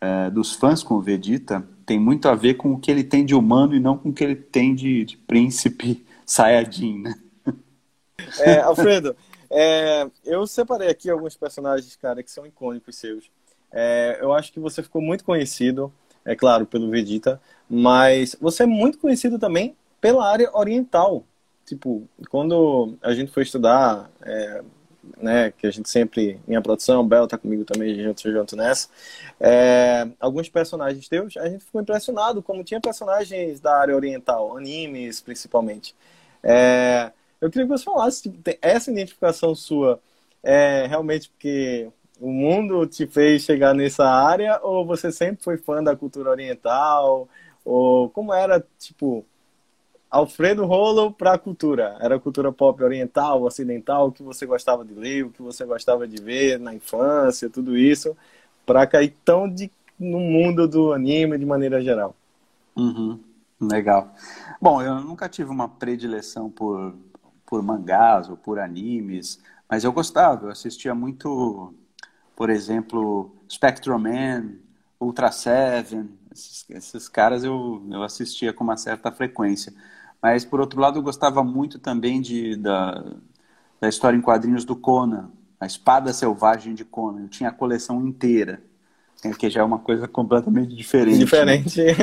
é, 0.00 0.30
dos 0.30 0.52
fãs 0.52 0.82
com 0.82 0.94
o 0.94 1.00
Vegeta, 1.00 1.66
tem 1.84 1.98
muito 1.98 2.28
a 2.28 2.34
ver 2.34 2.54
com 2.54 2.72
o 2.72 2.78
que 2.78 2.90
ele 2.90 3.04
tem 3.04 3.24
de 3.24 3.34
humano 3.34 3.74
e 3.74 3.80
não 3.80 3.96
com 3.96 4.10
o 4.10 4.12
que 4.12 4.24
ele 4.24 4.34
tem 4.34 4.74
de, 4.74 5.04
de 5.04 5.16
príncipe 5.16 6.04
Sayajin, 6.24 7.02
né? 7.02 7.14
É, 8.40 8.60
Alfredo, 8.60 9.14
é, 9.50 10.08
eu 10.24 10.46
separei 10.46 10.88
aqui 10.88 11.08
alguns 11.08 11.36
personagens, 11.36 11.94
cara, 11.96 12.22
que 12.22 12.30
são 12.30 12.46
icônicos 12.46 12.96
seus. 12.96 13.30
É, 13.70 14.18
eu 14.20 14.32
acho 14.32 14.52
que 14.52 14.58
você 14.58 14.82
ficou 14.82 15.02
muito 15.02 15.22
conhecido, 15.22 15.92
é 16.24 16.34
claro, 16.34 16.66
pelo 16.66 16.90
Vegeta, 16.90 17.40
mas 17.68 18.34
você 18.40 18.62
é 18.62 18.66
muito 18.66 18.98
conhecido 18.98 19.38
também 19.38 19.76
pela 20.00 20.28
área 20.28 20.50
oriental. 20.56 21.24
Tipo, 21.64 22.08
quando 22.30 22.96
a 23.02 23.12
gente 23.12 23.30
foi 23.30 23.42
estudar 23.42 24.10
é, 24.22 24.62
né, 25.16 25.52
que 25.56 25.66
a 25.66 25.70
gente 25.70 25.88
sempre, 25.88 26.40
minha 26.46 26.62
produção, 26.62 27.06
Bel 27.06 27.26
tá 27.26 27.38
comigo 27.38 27.64
também, 27.64 28.02
junto, 28.02 28.30
junto 28.30 28.56
nessa, 28.56 28.88
é, 29.40 30.08
alguns 30.20 30.48
personagens 30.48 31.08
teus, 31.08 31.36
a 31.36 31.48
gente 31.48 31.64
ficou 31.64 31.80
impressionado 31.80 32.42
como 32.42 32.64
tinha 32.64 32.80
personagens 32.80 33.60
da 33.60 33.78
área 33.78 33.94
oriental, 33.94 34.56
animes 34.56 35.20
principalmente. 35.20 35.94
É, 36.42 37.12
eu 37.40 37.50
queria 37.50 37.66
que 37.66 37.72
você 37.72 37.84
falasse, 37.84 38.22
tipo, 38.22 38.38
essa 38.60 38.90
identificação 38.90 39.54
sua 39.54 40.00
é 40.42 40.86
realmente 40.86 41.28
porque 41.28 41.88
o 42.20 42.30
mundo 42.30 42.86
te 42.86 43.06
fez 43.06 43.42
chegar 43.42 43.74
nessa 43.74 44.04
área 44.04 44.60
ou 44.62 44.86
você 44.86 45.12
sempre 45.12 45.42
foi 45.42 45.56
fã 45.58 45.82
da 45.82 45.96
cultura 45.96 46.30
oriental? 46.30 47.28
Ou 47.64 48.08
como 48.10 48.32
era, 48.32 48.64
tipo, 48.78 49.24
Alfredo 50.10 50.64
Rolo 50.64 51.12
para 51.12 51.38
cultura? 51.38 51.96
Era 52.00 52.18
cultura 52.18 52.52
pop 52.52 52.82
oriental, 52.82 53.42
ocidental, 53.42 54.08
o 54.08 54.12
que 54.12 54.22
você 54.22 54.46
gostava 54.46 54.84
de 54.84 54.94
ler, 54.94 55.24
o 55.24 55.30
que 55.30 55.42
você 55.42 55.64
gostava 55.64 56.06
de 56.08 56.22
ver 56.22 56.58
na 56.58 56.74
infância, 56.74 57.50
tudo 57.50 57.76
isso, 57.76 58.16
para 58.64 58.86
cair 58.86 59.14
tão 59.24 59.48
de, 59.48 59.70
no 59.98 60.20
mundo 60.20 60.68
do 60.68 60.92
anime 60.92 61.38
de 61.38 61.46
maneira 61.46 61.80
geral. 61.82 62.14
Uhum, 62.76 63.22
legal. 63.60 64.14
Bom, 64.60 64.82
eu 64.82 65.00
nunca 65.00 65.28
tive 65.28 65.50
uma 65.50 65.68
predileção 65.68 66.50
por, 66.50 66.94
por 67.46 67.62
mangás 67.62 68.28
ou 68.28 68.36
por 68.36 68.58
animes, 68.58 69.40
mas 69.68 69.84
eu 69.84 69.92
gostava, 69.92 70.46
eu 70.46 70.50
assistia 70.50 70.94
muito, 70.94 71.74
por 72.36 72.50
exemplo, 72.50 73.34
Spectrum 73.50 73.98
Man, 73.98 74.54
Ultra 75.00 75.32
Seven, 75.32 76.10
esses, 76.32 76.66
esses 76.70 77.08
caras 77.08 77.44
eu, 77.44 77.86
eu 77.90 78.02
assistia 78.02 78.52
com 78.52 78.64
uma 78.64 78.76
certa 78.76 79.12
frequência. 79.12 79.74
Mas, 80.26 80.44
por 80.44 80.58
outro 80.58 80.80
lado, 80.80 80.98
eu 80.98 81.04
gostava 81.04 81.44
muito 81.44 81.78
também 81.78 82.20
de, 82.20 82.56
da, 82.56 83.00
da 83.80 83.88
história 83.88 84.16
em 84.16 84.20
quadrinhos 84.20 84.64
do 84.64 84.74
Conan, 84.74 85.30
A 85.60 85.66
Espada 85.66 86.12
Selvagem 86.12 86.74
de 86.74 86.84
Conan. 86.84 87.22
Eu 87.22 87.28
tinha 87.28 87.48
a 87.48 87.52
coleção 87.52 88.04
inteira, 88.04 88.60
né, 89.24 89.32
que 89.38 89.48
já 89.48 89.60
é 89.60 89.62
uma 89.62 89.78
coisa 89.78 90.08
completamente 90.08 90.74
diferente. 90.74 91.20
Diferente. 91.20 91.80
Né? 91.80 91.94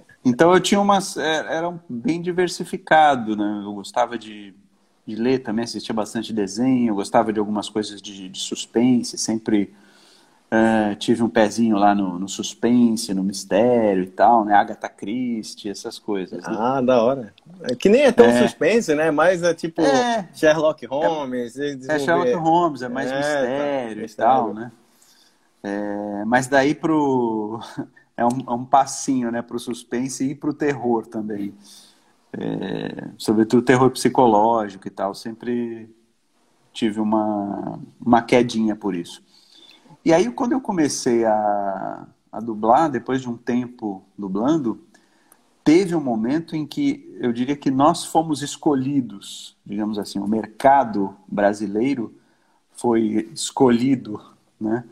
então, 0.24 0.54
eu 0.54 0.58
tinha 0.58 0.80
umas... 0.80 1.18
É, 1.18 1.54
era 1.54 1.78
bem 1.86 2.22
diversificado, 2.22 3.36
né? 3.36 3.60
Eu 3.62 3.74
gostava 3.74 4.16
de, 4.16 4.54
de 5.06 5.14
ler 5.14 5.40
também, 5.40 5.64
assistia 5.64 5.94
bastante 5.94 6.32
desenho, 6.32 6.92
eu 6.92 6.94
gostava 6.94 7.30
de 7.30 7.38
algumas 7.38 7.68
coisas 7.68 8.00
de, 8.00 8.30
de 8.30 8.38
suspense, 8.38 9.18
sempre 9.18 9.74
Uh, 10.46 10.94
tive 10.94 11.24
um 11.24 11.28
pezinho 11.28 11.76
lá 11.76 11.92
no, 11.92 12.20
no, 12.20 12.28
suspense, 12.28 13.12
no 13.12 13.24
mistério 13.24 14.04
e 14.04 14.06
tal, 14.06 14.44
né? 14.44 14.54
Agatha 14.54 14.88
Christie, 14.88 15.68
essas 15.68 15.98
coisas. 15.98 16.40
Né? 16.40 16.56
Ah, 16.56 16.80
da 16.80 17.02
hora. 17.02 17.34
É 17.62 17.74
que 17.74 17.88
nem 17.88 18.02
é 18.02 18.12
tão 18.12 18.26
é. 18.26 18.42
suspense, 18.42 18.94
né? 18.94 19.10
Mas 19.10 19.42
é 19.42 19.52
tipo 19.52 19.82
é. 19.82 20.28
Sherlock 20.32 20.86
Holmes. 20.86 21.58
É, 21.58 21.76
é 21.88 21.98
Sherlock 21.98 22.32
Holmes, 22.34 22.82
é 22.82 22.88
mais 22.88 23.10
é, 23.10 23.16
mistério 23.16 24.02
tá, 24.02 24.12
e 24.12 24.16
tal, 24.16 24.54
né? 24.54 24.72
É, 25.64 26.24
mas 26.24 26.46
daí 26.46 26.76
pro... 26.76 27.58
é 28.16 28.24
um, 28.24 28.54
um 28.54 28.64
passinho, 28.64 29.32
né? 29.32 29.42
Pro 29.42 29.58
suspense 29.58 30.30
e 30.30 30.32
pro 30.32 30.54
terror 30.54 31.06
também. 31.06 31.52
sobretudo 33.18 33.62
terror 33.62 33.90
psicológico 33.90 34.86
e 34.86 34.90
tal. 34.92 35.12
Sempre 35.12 35.90
tive 36.72 37.00
uma, 37.00 37.80
uma 38.00 38.22
quedinha 38.22 38.76
por 38.76 38.94
isso. 38.94 39.25
E 40.06 40.12
aí, 40.12 40.30
quando 40.30 40.52
eu 40.52 40.60
comecei 40.60 41.24
a, 41.24 42.06
a 42.30 42.38
dublar, 42.38 42.88
depois 42.88 43.20
de 43.20 43.28
um 43.28 43.36
tempo 43.36 44.04
dublando, 44.16 44.80
teve 45.64 45.96
um 45.96 46.00
momento 46.00 46.54
em 46.54 46.64
que 46.64 47.12
eu 47.20 47.32
diria 47.32 47.56
que 47.56 47.72
nós 47.72 48.04
fomos 48.04 48.40
escolhidos, 48.40 49.56
digamos 49.66 49.98
assim, 49.98 50.20
o 50.20 50.28
mercado 50.28 51.16
brasileiro 51.26 52.16
foi 52.70 53.28
escolhido, 53.32 54.22
né, 54.60 54.84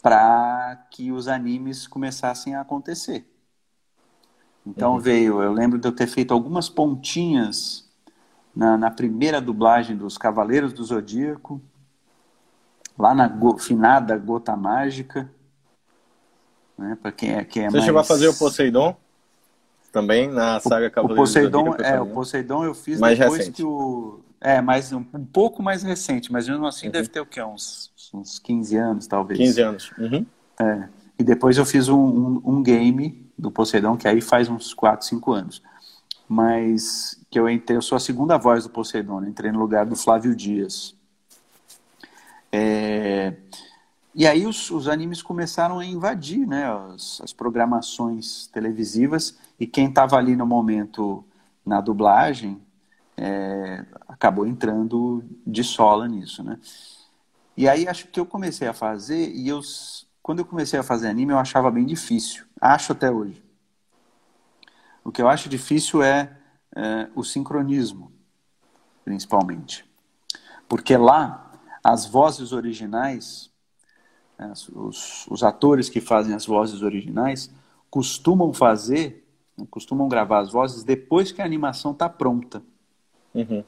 para 0.00 0.86
que 0.92 1.10
os 1.10 1.26
animes 1.26 1.88
começassem 1.88 2.54
a 2.54 2.60
acontecer. 2.60 3.28
Então 4.64 4.92
uhum. 4.92 5.00
veio, 5.00 5.42
eu 5.42 5.52
lembro 5.52 5.76
de 5.76 5.88
eu 5.88 5.92
ter 5.92 6.06
feito 6.06 6.32
algumas 6.32 6.68
pontinhas 6.68 7.90
na, 8.54 8.78
na 8.78 8.92
primeira 8.92 9.40
dublagem 9.40 9.96
dos 9.96 10.16
Cavaleiros 10.16 10.72
do 10.72 10.84
Zodíaco, 10.84 11.60
lá 12.98 13.14
na 13.14 13.28
go, 13.28 13.58
finada 13.58 14.16
Gota 14.16 14.56
Mágica. 14.56 15.30
Né, 16.76 16.96
para 17.00 17.12
quem 17.12 17.34
é, 17.34 17.44
quem 17.44 17.64
é 17.64 17.70
Você 17.70 17.76
mais... 17.76 17.84
chegou 17.84 18.00
a 18.00 18.04
fazer 18.04 18.28
o 18.28 18.34
Poseidon? 18.34 18.96
Também 19.90 20.28
na 20.28 20.60
saga 20.60 20.90
Cavaleiros 20.90 21.30
o 21.30 21.34
Poseidon, 21.34 21.74
é, 21.76 22.00
o 22.00 22.06
Poseidon 22.06 22.64
eu 22.64 22.74
fiz 22.74 23.00
mais 23.00 23.18
depois 23.18 23.38
recente. 23.38 23.56
que 23.56 23.64
o 23.64 24.20
é, 24.40 24.60
mais 24.60 24.92
um, 24.92 25.04
um, 25.14 25.24
pouco 25.24 25.62
mais 25.62 25.82
recente, 25.82 26.30
mas 26.30 26.48
mesmo 26.48 26.66
assim 26.66 26.86
uhum. 26.86 26.92
deve 26.92 27.08
ter 27.08 27.20
o 27.20 27.26
quê? 27.26 27.42
Uns, 27.42 27.90
uns 28.12 28.38
15 28.38 28.76
anos, 28.76 29.06
talvez. 29.06 29.38
15 29.38 29.60
anos. 29.60 29.92
Uhum. 29.98 30.26
É. 30.60 30.88
E 31.18 31.24
depois 31.24 31.56
eu 31.56 31.64
fiz 31.64 31.88
um, 31.88 31.98
um, 31.98 32.42
um, 32.44 32.62
game 32.62 33.26
do 33.38 33.50
Poseidon, 33.50 33.96
que 33.96 34.06
aí 34.06 34.20
faz 34.20 34.48
uns 34.48 34.74
4, 34.74 35.06
5 35.06 35.32
anos. 35.32 35.62
Mas 36.28 37.18
que 37.30 37.38
eu 37.38 37.48
entrei, 37.48 37.76
eu 37.76 37.82
sou 37.82 37.96
a 37.96 38.00
segunda 38.00 38.36
voz 38.36 38.64
do 38.64 38.70
Poseidon, 38.70 39.20
né? 39.20 39.28
entrei 39.28 39.50
no 39.50 39.58
lugar 39.58 39.86
do 39.86 39.96
Flávio 39.96 40.34
Dias. 40.34 40.94
É... 42.58 43.34
E 44.14 44.26
aí 44.26 44.46
os, 44.46 44.70
os, 44.70 44.88
animes 44.88 45.20
começaram 45.20 45.78
a 45.78 45.84
invadir 45.84 46.46
né, 46.46 46.64
as, 46.64 47.20
as 47.20 47.32
programações 47.34 48.46
televisivas 48.46 49.36
e 49.60 49.66
quem 49.66 49.90
estava 49.90 50.16
ali 50.16 50.34
no 50.34 50.46
momento 50.46 51.22
na 51.66 51.82
dublagem 51.82 52.58
é, 53.14 53.84
acabou 54.08 54.46
entrando 54.46 55.22
de 55.46 55.62
sola 55.62 56.08
nisso, 56.08 56.42
né? 56.42 56.58
E 57.54 57.68
aí 57.68 57.86
acho 57.86 58.06
que 58.08 58.18
eu 58.18 58.24
comecei 58.24 58.66
a 58.66 58.72
fazer 58.72 59.30
e 59.34 59.48
eu, 59.48 59.60
quando 60.22 60.38
eu 60.38 60.46
comecei 60.46 60.78
a 60.78 60.82
fazer 60.82 61.08
anime 61.08 61.32
eu 61.32 61.38
achava 61.38 61.70
bem 61.70 61.84
difícil, 61.84 62.46
acho 62.58 62.92
até 62.92 63.10
hoje. 63.10 63.42
O 65.04 65.12
que 65.12 65.20
eu 65.20 65.28
acho 65.28 65.50
difícil 65.50 66.02
é, 66.02 66.34
é 66.74 67.08
o 67.14 67.22
sincronismo, 67.22 68.10
principalmente, 69.04 69.84
porque 70.66 70.96
lá 70.96 71.45
as 71.86 72.04
vozes 72.04 72.52
originais, 72.52 73.48
né, 74.36 74.52
os, 74.74 75.26
os, 75.28 75.42
atores 75.44 75.88
que 75.88 76.00
fazem 76.00 76.34
as 76.34 76.44
vozes 76.44 76.82
originais, 76.82 77.48
costumam 77.88 78.52
fazer, 78.52 79.24
né, 79.56 79.64
costumam 79.70 80.08
gravar 80.08 80.40
as 80.40 80.50
vozes 80.50 80.82
depois 80.82 81.30
que 81.30 81.40
a 81.40 81.44
animação 81.44 81.92
está 81.92 82.08
pronta. 82.08 82.60
Uhum. 83.32 83.62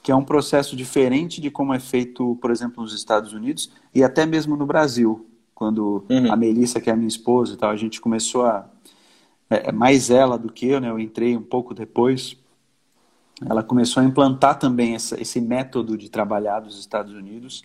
Que 0.00 0.12
é 0.12 0.14
um 0.14 0.24
processo 0.24 0.76
diferente 0.76 1.40
de 1.40 1.50
como 1.50 1.74
é 1.74 1.80
feito, 1.80 2.36
por 2.40 2.50
exemplo, 2.52 2.82
nos 2.82 2.94
Estados 2.94 3.32
Unidos 3.32 3.72
e 3.92 4.04
até 4.04 4.24
mesmo 4.24 4.56
no 4.56 4.66
Brasil. 4.66 5.26
Quando 5.54 6.04
uhum. 6.08 6.32
a 6.32 6.36
Melissa, 6.36 6.80
que 6.80 6.90
é 6.90 6.92
a 6.92 6.96
minha 6.96 7.08
esposa 7.08 7.54
e 7.54 7.56
tal, 7.56 7.70
a 7.70 7.76
gente 7.76 8.00
começou 8.00 8.46
a. 8.46 8.68
É, 9.50 9.68
é 9.68 9.72
mais 9.72 10.10
ela 10.10 10.38
do 10.38 10.52
que 10.52 10.66
eu, 10.66 10.80
né? 10.80 10.88
Eu 10.88 10.98
entrei 10.98 11.36
um 11.36 11.42
pouco 11.42 11.74
depois 11.74 12.36
ela 13.48 13.62
começou 13.62 14.02
a 14.02 14.06
implantar 14.06 14.58
também 14.58 14.94
essa, 14.94 15.20
esse 15.20 15.40
método 15.40 15.96
de 15.96 16.08
trabalhar 16.08 16.60
dos 16.60 16.78
Estados 16.78 17.12
Unidos 17.12 17.62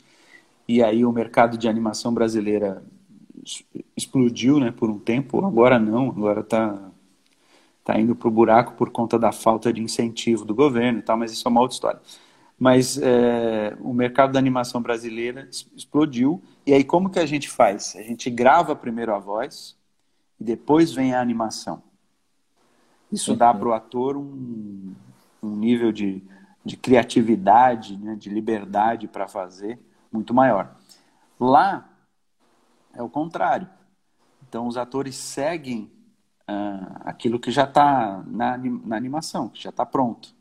e 0.68 0.84
aí 0.84 1.06
o 1.06 1.12
mercado 1.12 1.58
de 1.58 1.68
animação 1.68 2.14
brasileira 2.14 2.84
explodiu, 3.96 4.60
né, 4.60 4.72
por 4.72 4.90
um 4.90 5.00
tempo. 5.00 5.46
Agora 5.46 5.80
não, 5.80 6.10
agora 6.10 6.42
está 6.42 6.92
tá 7.84 7.98
indo 7.98 8.16
para 8.16 8.28
o 8.28 8.32
buraco 8.32 8.74
por 8.74 8.90
conta 8.90 9.18
da 9.18 9.32
falta 9.32 9.72
de 9.72 9.82
incentivo 9.82 10.44
do 10.44 10.54
governo 10.54 11.00
e 11.00 11.02
tal, 11.02 11.18
mas 11.18 11.32
isso 11.32 11.48
é 11.48 11.52
uma 11.52 11.62
outra 11.62 11.76
história. 11.76 12.02
Mas 12.60 12.98
é, 12.98 13.78
o 13.80 13.94
mercado 13.94 14.34
da 14.34 14.40
animação 14.40 14.82
brasileira 14.82 15.48
explodiu 15.76 16.42
e 16.66 16.74
aí 16.74 16.84
como 16.84 17.10
que 17.10 17.20
a 17.20 17.26
gente 17.26 17.50
faz? 17.50 17.96
A 17.96 18.02
gente 18.02 18.30
grava 18.30 18.76
primeiro 18.76 19.14
a 19.14 19.20
voz 19.20 19.78
e 20.40 20.44
depois 20.44 20.92
vem 20.92 21.14
a 21.14 21.22
animação. 21.22 21.82
Isso 23.10 23.36
dá 23.36 23.52
uhum. 23.52 23.60
para 23.60 23.68
o 23.70 23.74
ator 23.74 24.18
um, 24.18 24.94
um 25.42 25.56
nível 25.56 25.92
de, 25.92 26.24
de 26.64 26.76
criatividade, 26.78 27.98
né, 27.98 28.16
de 28.16 28.30
liberdade 28.30 29.08
para 29.08 29.28
fazer 29.28 29.80
muito 30.12 30.34
maior. 30.34 30.76
Lá 31.40 31.90
é 32.94 33.02
o 33.02 33.10
contrário. 33.10 33.68
Então 34.48 34.68
os 34.68 34.78
atores 34.78 35.16
seguem 35.16 35.92
uh, 36.50 37.02
aquilo 37.06 37.40
que 37.40 37.52
já 37.52 37.64
está 37.64 38.24
na, 38.26 38.58
na 38.58 38.96
animação, 38.96 39.50
que 39.50 39.62
já 39.62 39.70
está 39.70 39.86
pronto. 39.86 40.36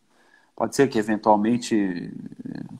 Pode 0.54 0.74
ser 0.74 0.88
que 0.88 0.98
eventualmente 0.98 2.12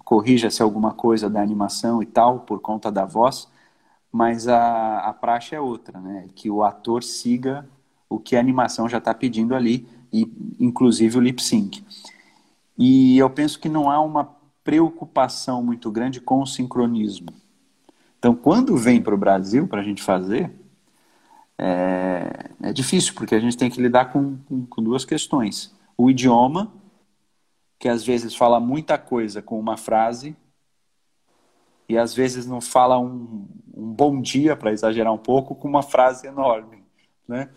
corrija-se 0.04 0.62
alguma 0.62 0.94
coisa 0.94 1.28
da 1.28 1.42
animação 1.42 2.02
e 2.02 2.06
tal, 2.06 2.40
por 2.40 2.60
conta 2.60 2.90
da 2.90 3.04
voz, 3.04 3.48
mas 4.10 4.48
a, 4.48 5.00
a 5.00 5.12
praxe 5.12 5.54
é 5.54 5.60
outra, 5.60 6.00
né? 6.00 6.28
Que 6.34 6.48
o 6.48 6.62
ator 6.62 7.02
siga 7.02 7.68
o 8.08 8.18
que 8.18 8.36
a 8.36 8.40
animação 8.40 8.88
já 8.88 8.98
está 8.98 9.12
pedindo 9.12 9.54
ali, 9.54 9.86
e 10.22 10.64
inclusive 10.64 11.18
o 11.18 11.20
lip 11.20 11.42
sync. 11.42 11.84
E 12.78 13.18
eu 13.18 13.28
penso 13.30 13.58
que 13.58 13.68
não 13.68 13.90
há 13.90 14.00
uma 14.00 14.36
preocupação 14.62 15.62
muito 15.62 15.90
grande 15.90 16.20
com 16.20 16.42
o 16.42 16.46
sincronismo. 16.46 17.28
Então, 18.18 18.34
quando 18.34 18.76
vem 18.76 19.00
para 19.00 19.14
o 19.14 19.18
Brasil 19.18 19.68
para 19.68 19.80
a 19.80 19.84
gente 19.84 20.02
fazer, 20.02 20.50
é, 21.58 22.50
é, 22.62 22.72
difícil, 22.72 23.14
porque 23.14 23.34
a 23.34 23.40
gente 23.40 23.56
tem 23.56 23.70
que 23.70 23.80
lidar 23.80 24.12
com, 24.12 24.36
com, 24.48 24.66
com 24.66 24.82
duas 24.82 25.04
questões. 25.04 25.74
O 25.96 26.10
idioma, 26.10 26.72
que 27.78 27.88
às 27.88 28.04
vezes 28.04 28.34
fala 28.34 28.58
muita 28.58 28.98
coisa 28.98 29.40
com 29.40 29.58
uma 29.58 29.76
frase, 29.76 30.36
e 31.88 31.96
às 31.96 32.12
vezes 32.12 32.46
não 32.46 32.60
fala 32.60 32.98
um, 32.98 33.46
um 33.72 33.92
bom 33.92 34.20
dia, 34.20 34.56
para 34.56 34.72
exagerar 34.72 35.12
um 35.12 35.18
pouco, 35.18 35.54
com 35.54 35.68
uma 35.68 35.82
frase 35.82 36.26
enorme. 36.26 36.84
Né? 37.28 37.48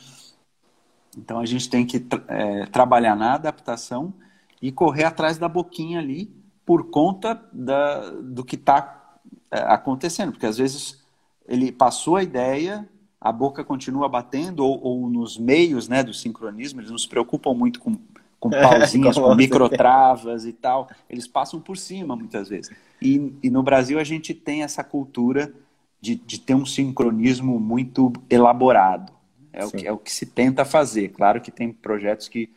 Então 1.18 1.40
a 1.40 1.46
gente 1.46 1.70
tem 1.70 1.86
que 1.86 2.06
é, 2.28 2.66
trabalhar 2.68 3.16
na 3.16 3.34
adaptação 3.34 4.14
e 4.62 4.72
correr 4.72 5.06
atrás 5.06 5.38
da 5.38 5.48
boquinha 5.48 6.00
ali 6.00 6.32
por 6.66 6.90
conta 6.90 7.42
da, 7.52 8.12
do 8.12 8.44
que 8.44 8.56
está 8.56 9.18
é, 9.52 9.60
acontecendo, 9.62 10.32
porque 10.32 10.46
às 10.46 10.58
vezes 10.58 11.04
ele 11.48 11.72
passou 11.72 12.16
a 12.16 12.24
ideia, 12.24 12.88
a 13.20 13.32
boca 13.32 13.64
continua 13.64 14.08
batendo, 14.08 14.64
ou, 14.64 14.80
ou 14.82 15.10
nos 15.10 15.38
meios 15.38 15.88
né, 15.88 16.04
do 16.04 16.14
sincronismo, 16.14 16.80
eles 16.80 16.92
não 16.92 16.98
se 16.98 17.08
preocupam 17.08 17.54
muito 17.54 17.80
com, 17.80 17.96
com 18.40 18.50
pauzinhas, 18.52 19.18
com 19.18 19.34
microtravas 19.34 20.46
e 20.46 20.54
tal, 20.54 20.90
eles 21.10 21.28
passam 21.28 21.60
por 21.60 21.78
cima 21.78 22.16
muitas 22.16 22.50
vezes. 22.50 22.72
E, 23.02 23.34
e 23.42 23.50
no 23.50 23.64
Brasil 23.64 24.00
a 24.00 24.04
gente 24.04 24.34
tem 24.34 24.62
essa 24.62 24.84
cultura 24.84 25.52
de, 26.00 26.16
de 26.16 26.40
ter 26.40 26.54
um 26.54 26.66
sincronismo 26.66 27.60
muito 27.60 28.14
elaborado. 28.30 29.12
É 29.52 29.66
o, 29.66 29.72
que, 29.72 29.88
é 29.88 29.92
o 29.92 29.98
que 29.98 30.12
se 30.12 30.26
tenta 30.26 30.64
fazer. 30.64 31.10
Claro 31.10 31.42
que 31.42 31.52
tem 31.52 31.72
projetos 31.72 32.28
que 32.28 32.50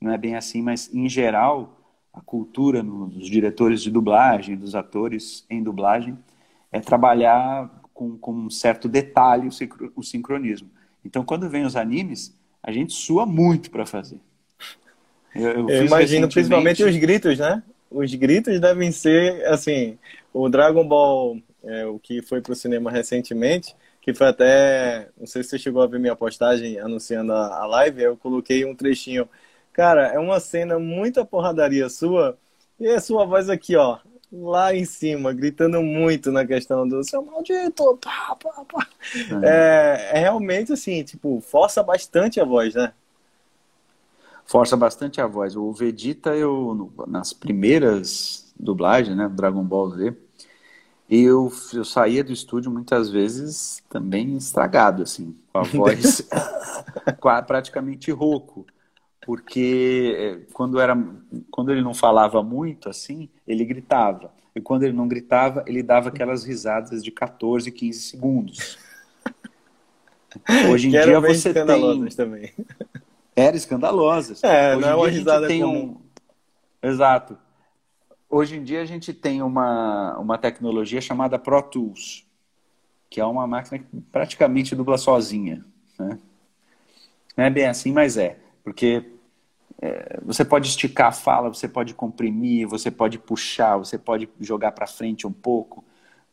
não 0.00 0.12
é 0.12 0.18
bem 0.18 0.36
assim, 0.36 0.62
mas 0.62 0.92
em 0.92 1.08
geral, 1.08 1.78
a 2.12 2.20
cultura 2.20 2.82
dos 2.82 3.28
diretores 3.28 3.82
de 3.82 3.90
dublagem, 3.90 4.56
dos 4.56 4.74
atores 4.74 5.44
em 5.50 5.62
dublagem, 5.62 6.18
é 6.72 6.80
trabalhar 6.80 7.70
com, 7.92 8.16
com 8.16 8.32
um 8.32 8.50
certo 8.50 8.88
detalhe 8.88 9.48
o, 9.96 10.02
sincronismo. 10.02 10.70
Então, 11.04 11.24
quando 11.24 11.48
vem 11.48 11.64
os 11.64 11.76
animes, 11.76 12.36
a 12.62 12.70
gente 12.70 12.92
sua 12.92 13.26
muito 13.26 13.70
para 13.70 13.86
fazer. 13.86 14.18
Eu, 15.34 15.42
eu, 15.42 15.68
eu 15.68 15.84
imagino 15.84 16.26
recentemente... 16.26 16.34
principalmente 16.34 16.84
os 16.84 16.96
gritos, 16.96 17.38
né? 17.38 17.62
Os 17.90 18.14
gritos 18.14 18.60
devem 18.60 18.92
ser, 18.92 19.44
assim, 19.46 19.98
o 20.32 20.48
Dragon 20.48 20.86
Ball, 20.86 21.40
é, 21.64 21.86
o 21.86 21.98
que 21.98 22.22
foi 22.22 22.40
para 22.40 22.52
o 22.52 22.56
cinema 22.56 22.90
recentemente, 22.90 23.74
que 24.08 24.14
foi 24.14 24.28
até, 24.28 25.10
não 25.18 25.26
sei 25.26 25.42
se 25.42 25.50
você 25.50 25.58
chegou 25.58 25.82
a 25.82 25.86
ver 25.86 26.00
minha 26.00 26.16
postagem 26.16 26.80
anunciando 26.80 27.30
a, 27.30 27.58
a 27.58 27.66
live, 27.66 28.00
eu 28.00 28.16
coloquei 28.16 28.64
um 28.64 28.74
trechinho. 28.74 29.28
Cara, 29.70 30.06
é 30.06 30.18
uma 30.18 30.40
cena 30.40 30.78
muita 30.78 31.26
porradaria 31.26 31.90
sua, 31.90 32.38
e 32.80 32.88
a 32.88 33.02
sua 33.02 33.26
voz 33.26 33.50
aqui, 33.50 33.76
ó, 33.76 33.98
lá 34.32 34.74
em 34.74 34.86
cima, 34.86 35.30
gritando 35.34 35.82
muito 35.82 36.32
na 36.32 36.46
questão 36.46 36.88
do 36.88 37.04
seu 37.04 37.22
maldito, 37.22 37.98
pá, 37.98 38.34
pá, 38.42 38.64
pá. 38.64 38.86
É. 39.42 40.14
É, 40.14 40.18
é 40.18 40.20
realmente 40.20 40.72
assim, 40.72 41.04
tipo, 41.04 41.42
força 41.42 41.82
bastante 41.82 42.40
a 42.40 42.46
voz, 42.46 42.74
né? 42.74 42.94
Força 44.46 44.74
bastante 44.74 45.20
a 45.20 45.26
voz. 45.26 45.54
O 45.54 45.70
Vegeta, 45.70 46.34
eu, 46.34 46.90
nas 47.06 47.34
primeiras 47.34 48.54
dublagens, 48.58 49.14
né, 49.14 49.28
Dragon 49.28 49.62
Ball 49.62 49.90
Z, 49.90 50.16
eu, 51.08 51.50
eu 51.72 51.84
saía 51.84 52.22
do 52.22 52.32
estúdio 52.32 52.70
muitas 52.70 53.08
vezes 53.08 53.82
também 53.88 54.36
estragado, 54.36 55.02
assim, 55.02 55.34
com 55.50 55.58
a 55.58 55.62
voz 55.62 56.28
praticamente 57.46 58.10
rouco. 58.10 58.66
Porque 59.24 60.14
eh, 60.16 60.46
quando, 60.52 60.80
era, 60.80 60.96
quando 61.50 61.70
ele 61.70 61.82
não 61.82 61.94
falava 61.94 62.42
muito, 62.42 62.88
assim, 62.88 63.28
ele 63.46 63.64
gritava. 63.64 64.32
E 64.54 64.60
quando 64.60 64.82
ele 64.82 64.92
não 64.92 65.06
gritava, 65.06 65.62
ele 65.66 65.82
dava 65.82 66.08
aquelas 66.08 66.44
risadas 66.44 67.02
de 67.02 67.10
14, 67.10 67.70
15 67.70 68.00
segundos. 68.00 68.78
Hoje 70.70 70.88
em 70.88 70.90
dia 70.90 71.20
você 71.20 71.52
tem... 71.52 71.64
também. 72.16 72.52
Era 73.34 73.56
escandalosas. 73.56 74.42
É, 74.42 74.72
Hoje 74.72 74.80
não 74.80 74.88
é 74.88 74.94
uma 74.94 75.08
risada 75.08 75.46
tem 75.46 75.60
comum. 75.60 76.00
Um... 76.82 76.88
Exato. 76.88 77.38
Hoje 78.30 78.56
em 78.56 78.62
dia 78.62 78.82
a 78.82 78.84
gente 78.84 79.12
tem 79.14 79.40
uma, 79.40 80.18
uma 80.18 80.36
tecnologia 80.36 81.00
chamada 81.00 81.38
Pro 81.38 81.62
Tools, 81.62 82.26
que 83.08 83.20
é 83.20 83.24
uma 83.24 83.46
máquina 83.46 83.78
que 83.78 84.00
praticamente 84.12 84.76
dubla 84.76 84.98
sozinha. 84.98 85.64
Né? 85.98 86.18
Não 87.36 87.44
é 87.44 87.50
bem 87.50 87.66
assim, 87.66 87.90
mas 87.90 88.16
é. 88.18 88.38
Porque 88.62 89.12
é, 89.80 90.20
você 90.22 90.44
pode 90.44 90.68
esticar 90.68 91.08
a 91.08 91.12
fala, 91.12 91.48
você 91.48 91.66
pode 91.66 91.94
comprimir, 91.94 92.68
você 92.68 92.90
pode 92.90 93.18
puxar, 93.18 93.78
você 93.78 93.96
pode 93.96 94.28
jogar 94.40 94.72
para 94.72 94.86
frente 94.86 95.26
um 95.26 95.32
pouco. 95.32 95.84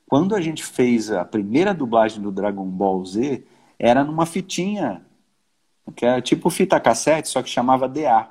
Quando 0.08 0.36
a 0.36 0.42
gente 0.42 0.64
fez 0.64 1.12
a 1.12 1.24
primeira 1.24 1.74
dublagem 1.74 2.22
do 2.22 2.32
Dragon 2.32 2.66
Ball 2.66 3.06
Z, 3.06 3.46
era 3.80 4.04
numa 4.04 4.26
fitinha, 4.26 5.06
que 5.96 6.06
era 6.06 6.22
tipo 6.22 6.50
fita 6.50 6.80
cassete, 6.80 7.30
só 7.30 7.42
que 7.42 7.50
chamava 7.50 7.88
DA. 7.88 8.30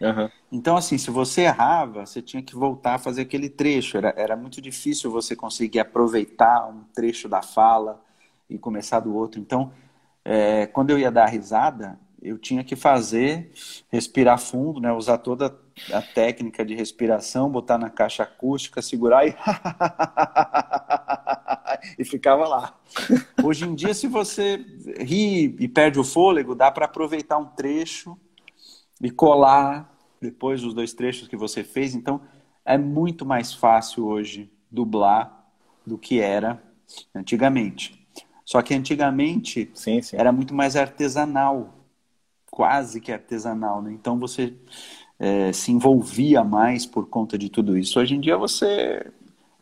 Uhum. 0.00 0.30
Então, 0.50 0.76
assim, 0.76 0.96
se 0.96 1.10
você 1.10 1.42
errava, 1.42 2.06
você 2.06 2.22
tinha 2.22 2.42
que 2.42 2.54
voltar 2.54 2.94
a 2.94 2.98
fazer 2.98 3.22
aquele 3.22 3.48
trecho. 3.48 3.96
Era, 3.96 4.14
era 4.16 4.36
muito 4.36 4.60
difícil 4.60 5.10
você 5.10 5.34
conseguir 5.34 5.80
aproveitar 5.80 6.68
um 6.68 6.84
trecho 6.94 7.28
da 7.28 7.42
fala 7.42 8.02
e 8.48 8.58
começar 8.58 9.00
do 9.00 9.14
outro. 9.14 9.40
Então, 9.40 9.72
é, 10.24 10.66
quando 10.66 10.90
eu 10.90 10.98
ia 10.98 11.10
dar 11.10 11.26
risada, 11.26 11.98
eu 12.22 12.38
tinha 12.38 12.64
que 12.64 12.74
fazer, 12.74 13.52
respirar 13.90 14.38
fundo, 14.38 14.80
né? 14.80 14.92
usar 14.92 15.18
toda 15.18 15.56
a 15.92 16.00
técnica 16.00 16.64
de 16.64 16.74
respiração, 16.74 17.50
botar 17.50 17.78
na 17.78 17.90
caixa 17.90 18.22
acústica, 18.22 18.80
segurar 18.80 19.26
e. 19.26 19.36
e 21.98 22.04
ficava 22.04 22.48
lá. 22.48 22.74
Hoje 23.42 23.66
em 23.66 23.74
dia, 23.74 23.94
se 23.94 24.08
você 24.08 24.64
ri 24.98 25.54
e 25.58 25.68
perde 25.68 25.98
o 25.98 26.04
fôlego, 26.04 26.54
dá 26.54 26.70
para 26.70 26.86
aproveitar 26.86 27.36
um 27.36 27.46
trecho 27.46 28.16
e 29.02 29.10
colar 29.10 29.95
depois 30.20 30.64
os 30.64 30.74
dois 30.74 30.92
trechos 30.92 31.28
que 31.28 31.36
você 31.36 31.62
fez. 31.62 31.94
Então, 31.94 32.20
é 32.64 32.76
muito 32.76 33.24
mais 33.24 33.52
fácil 33.52 34.06
hoje 34.06 34.50
dublar 34.70 35.46
do 35.86 35.96
que 35.96 36.20
era 36.20 36.62
antigamente. 37.14 38.06
Só 38.44 38.62
que 38.62 38.74
antigamente 38.74 39.70
sim, 39.74 40.00
sim. 40.02 40.16
era 40.16 40.32
muito 40.32 40.54
mais 40.54 40.76
artesanal, 40.76 41.74
quase 42.50 43.00
que 43.00 43.12
artesanal, 43.12 43.82
né? 43.82 43.92
Então 43.92 44.18
você 44.18 44.54
é, 45.18 45.52
se 45.52 45.72
envolvia 45.72 46.44
mais 46.44 46.86
por 46.86 47.08
conta 47.08 47.36
de 47.36 47.48
tudo 47.48 47.76
isso. 47.76 47.98
Hoje 47.98 48.14
em 48.14 48.20
dia 48.20 48.36
você 48.36 49.10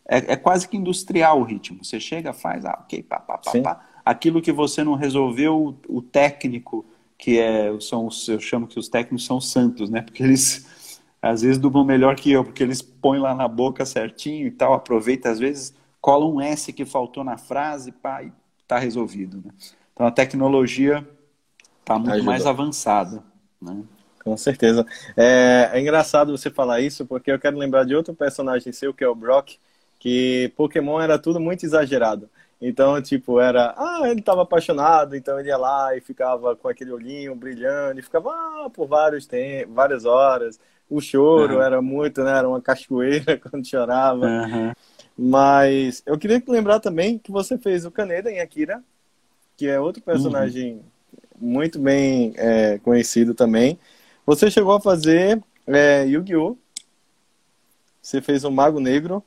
é, 0.07 0.33
é 0.33 0.37
quase 0.37 0.69
que 0.69 0.77
industrial 0.77 1.41
o 1.41 1.45
ritmo. 1.45 1.83
Você 1.83 1.99
chega, 1.99 2.33
faz, 2.33 2.65
ah, 2.65 2.79
ok, 2.83 3.03
pá, 3.03 3.19
pá, 3.19 3.39
pá, 3.39 3.53
pá. 3.63 3.87
Aquilo 4.05 4.43
que 4.43 4.53
você 4.53 4.85
não 4.85 4.95
resolveu, 4.95 5.79
o 5.89 6.03
técnico 6.03 6.84
que 7.19 7.39
é, 7.39 7.69
são, 7.81 8.09
eu 8.29 8.41
chamo 8.41 8.67
que 8.67 8.79
os 8.79 8.89
técnicos 8.89 9.25
são 9.25 9.41
santos, 9.41 9.91
né? 9.91 10.03
Porque 10.03 10.23
eles 10.23 11.01
às 11.23 11.41
vezes 11.43 11.59
dublam 11.59 11.85
melhor 11.85 12.17
que 12.17 12.31
eu, 12.31 12.45
porque 12.45 12.63
eles 12.63 12.83
põem 12.83 13.19
lá 13.19 13.35
na 13.35 13.49
boca 13.49 13.87
certinho 13.87 14.47
e 14.47 14.51
tal, 14.51 14.75
aproveita, 14.75 15.31
às 15.31 15.39
vezes 15.39 15.75
cola 16.01 16.27
um 16.27 16.39
S 16.39 16.71
que 16.71 16.85
faltou 16.85 17.25
na 17.25 17.39
frase, 17.39 17.91
pá, 17.91 18.23
e 18.23 18.31
tá 18.69 18.79
resolvido, 18.79 19.39
né? 19.39 19.51
Então 19.93 20.07
a 20.07 20.11
tecnologia 20.11 21.07
está 21.81 21.99
muito 21.99 22.13
Ajuda. 22.13 22.27
mais 22.27 22.47
avançada, 22.47 23.23
né? 23.61 23.83
Com 24.23 24.37
certeza. 24.37 24.87
É, 25.17 25.71
é, 25.73 25.81
engraçado 25.81 26.37
você 26.37 26.51
falar 26.51 26.81
isso, 26.81 27.07
porque 27.07 27.31
eu 27.31 27.39
quero 27.39 27.59
lembrar 27.59 27.85
de 27.85 27.95
outro 27.95 28.15
personagem 28.15 28.73
seu, 28.73 28.93
que 28.93 29.05
é 29.05 29.09
o 29.09 29.15
Brock, 29.15 29.57
que 29.99 30.53
Pokémon 30.57 31.01
era 31.01 31.19
tudo 31.19 31.39
muito 31.39 31.65
exagerado. 31.65 32.29
Então, 32.61 33.01
tipo, 33.03 33.41
era, 33.41 33.75
ah, 33.77 34.03
ele 34.05 34.21
estava 34.21 34.43
apaixonado, 34.43 35.15
então 35.15 35.39
ele 35.39 35.49
ia 35.49 35.57
lá 35.57 35.97
e 35.97 36.01
ficava 36.01 36.57
com 36.57 36.69
aquele 36.69 36.93
olhinho 36.93 37.35
brilhando, 37.35 38.01
e 38.01 38.03
ficava 38.03 38.31
ah, 38.31 38.71
por 38.73 38.87
vários 38.87 39.27
tempos, 39.27 39.75
várias 39.75 40.05
horas. 40.05 40.59
O 40.89 41.01
choro 41.01 41.57
uhum. 41.57 41.63
era 41.63 41.83
muito, 41.83 42.23
né? 42.23 42.39
Era 42.39 42.49
uma 42.49 42.61
cachoeira 42.61 43.39
quando 43.51 43.67
chorava. 43.67 44.27
Uhum. 44.27 44.73
Mas 45.17 46.03
eu 46.07 46.19
queria 46.19 46.43
lembrar 46.47 46.81
também 46.81 47.19
que 47.19 47.31
você 47.31 47.57
fez 47.57 47.85
o 47.85 47.91
Kaneda 47.91 48.31
em 48.31 48.41
Akira, 48.41 48.83
que 49.57 49.67
é 49.67 49.81
outro 49.81 50.03
personagem 50.03 50.75
uhum. 50.75 50.83
muito 51.41 51.79
bem 51.79 52.35
é, 52.37 52.79
conhecido 52.79 53.35
também. 53.35 53.79
Você 54.27 54.51
chegou 54.51 54.73
a 54.73 54.81
fazer 54.81 55.43
é, 55.67 56.05
Yu-Gi-Oh! 56.05 56.57
Você 58.01 58.21
fez 58.21 58.45
o 58.45 58.51
Mago 58.51 58.81
Negro. 58.81 59.25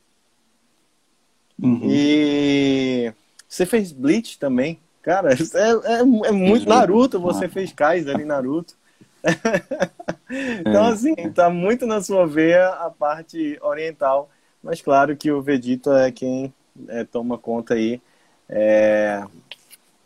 Uhum. 1.62 1.82
E 1.84 3.14
você 3.48 3.66
fez 3.66 3.92
Bleach 3.92 4.38
também. 4.40 4.80
Cara, 5.02 5.34
é, 5.34 5.36
é, 5.36 6.00
é 6.00 6.32
muito 6.32 6.68
Naruto. 6.68 7.20
Você 7.20 7.48
fez 7.48 7.72
Kaiser 7.72 8.14
ali 8.14 8.26
Naruto. 8.26 8.76
então, 10.60 10.86
assim, 10.86 11.16
tá 11.34 11.50
muito 11.50 11.86
na 11.86 12.02
sua 12.02 12.28
veia 12.28 12.70
a 12.70 12.90
parte 12.90 13.58
oriental. 13.62 14.30
Mas 14.62 14.82
claro 14.82 15.16
que 15.16 15.32
o 15.32 15.42
Vegeta 15.42 16.08
é 16.08 16.12
quem 16.12 16.54
é, 16.88 17.04
toma 17.04 17.38
conta 17.38 17.74
aí 17.74 18.02
é, 18.50 19.24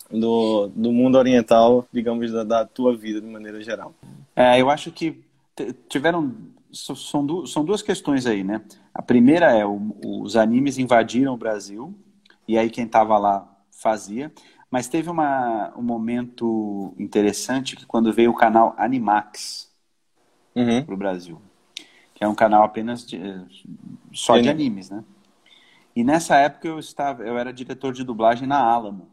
do, 0.10 0.68
do 0.68 0.92
mundo 0.92 1.18
oriental, 1.18 1.88
digamos, 1.92 2.32
da, 2.32 2.44
da, 2.44 2.66
tua 2.66 2.96
vida 2.96 3.20
de 3.22 3.28
maneira 3.28 3.62
geral. 3.62 3.94
É, 4.36 4.62
eu 4.62 4.70
acho 4.70 4.92
que 4.92 5.22
tiveram. 5.90 6.34
São, 6.74 7.26
duas, 7.26 7.52
são 7.52 7.66
duas 7.66 7.82
questões 7.82 8.26
aí, 8.26 8.44
né? 8.44 8.62
A 8.94 9.02
primeira 9.02 9.52
é 9.52 9.66
o, 9.66 9.94
os 10.04 10.36
animes 10.36 10.78
invadiram 10.78 11.34
o 11.34 11.38
Brasil 11.38 11.94
e 12.48 12.58
aí 12.58 12.70
quem 12.70 12.86
estava 12.86 13.18
lá 13.18 13.48
fazia. 13.72 14.32
Mas 14.70 14.88
teve 14.88 15.10
uma, 15.10 15.74
um 15.76 15.82
momento 15.82 16.94
interessante 16.98 17.76
que 17.76 17.86
quando 17.86 18.14
veio 18.14 18.32
o 18.32 18.36
canal 18.36 18.74
Animax 18.78 19.70
uhum. 20.56 20.86
para 20.86 20.94
o 20.94 20.98
Brasil, 20.98 21.42
que 22.14 22.24
é 22.24 22.28
um 22.28 22.36
canal 22.36 22.64
apenas 22.64 23.06
de, 23.06 23.20
só 24.14 24.38
de 24.38 24.48
animes, 24.48 24.90
né? 24.90 25.04
E 25.94 26.06
nessa 26.06 26.38
época 26.38 26.70
eu 26.70 26.80
estava, 26.80 27.24
eu 27.24 27.38
era 27.38 27.52
diretor 27.52 27.92
de 27.92 28.04
dublagem 28.04 28.48
na 28.48 28.60
Alamo. 28.60 29.10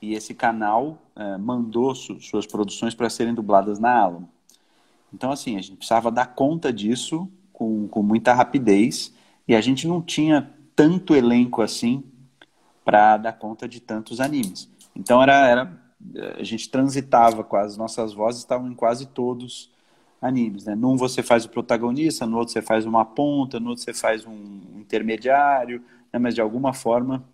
E 0.00 0.12
esse 0.12 0.34
canal 0.34 0.98
é, 1.16 1.38
mandou 1.38 1.94
su 1.94 2.20
suas 2.20 2.46
produções 2.46 2.94
para 2.94 3.08
serem 3.08 3.32
dubladas 3.32 3.78
na 3.78 3.98
Alamo. 3.98 4.28
Então, 5.16 5.32
assim, 5.32 5.56
a 5.56 5.62
gente 5.62 5.78
precisava 5.78 6.10
dar 6.10 6.26
conta 6.26 6.70
disso 6.70 7.26
com, 7.50 7.88
com 7.88 8.02
muita 8.02 8.34
rapidez. 8.34 9.14
E 9.48 9.54
a 9.54 9.60
gente 9.62 9.88
não 9.88 10.02
tinha 10.02 10.50
tanto 10.74 11.14
elenco 11.14 11.62
assim 11.62 12.04
para 12.84 13.16
dar 13.16 13.32
conta 13.32 13.66
de 13.66 13.80
tantos 13.80 14.20
animes. 14.20 14.70
Então 14.94 15.22
era, 15.22 15.48
era 15.48 15.82
a 16.38 16.42
gente 16.42 16.68
transitava 16.68 17.42
quase, 17.42 17.72
as 17.72 17.76
nossas 17.78 18.12
vozes 18.12 18.40
estavam 18.40 18.70
em 18.70 18.74
quase 18.74 19.06
todos 19.06 19.72
animes, 20.20 20.66
né? 20.66 20.74
Num 20.74 20.96
você 20.96 21.22
faz 21.22 21.46
o 21.46 21.48
protagonista, 21.48 22.26
no 22.26 22.36
outro 22.36 22.52
você 22.52 22.60
faz 22.60 22.84
uma 22.84 23.04
ponta, 23.04 23.58
no 23.58 23.70
outro 23.70 23.82
você 23.82 23.94
faz 23.94 24.26
um 24.26 24.60
intermediário, 24.76 25.82
né? 26.12 26.18
mas 26.18 26.34
de 26.34 26.42
alguma 26.42 26.74
forma 26.74 27.24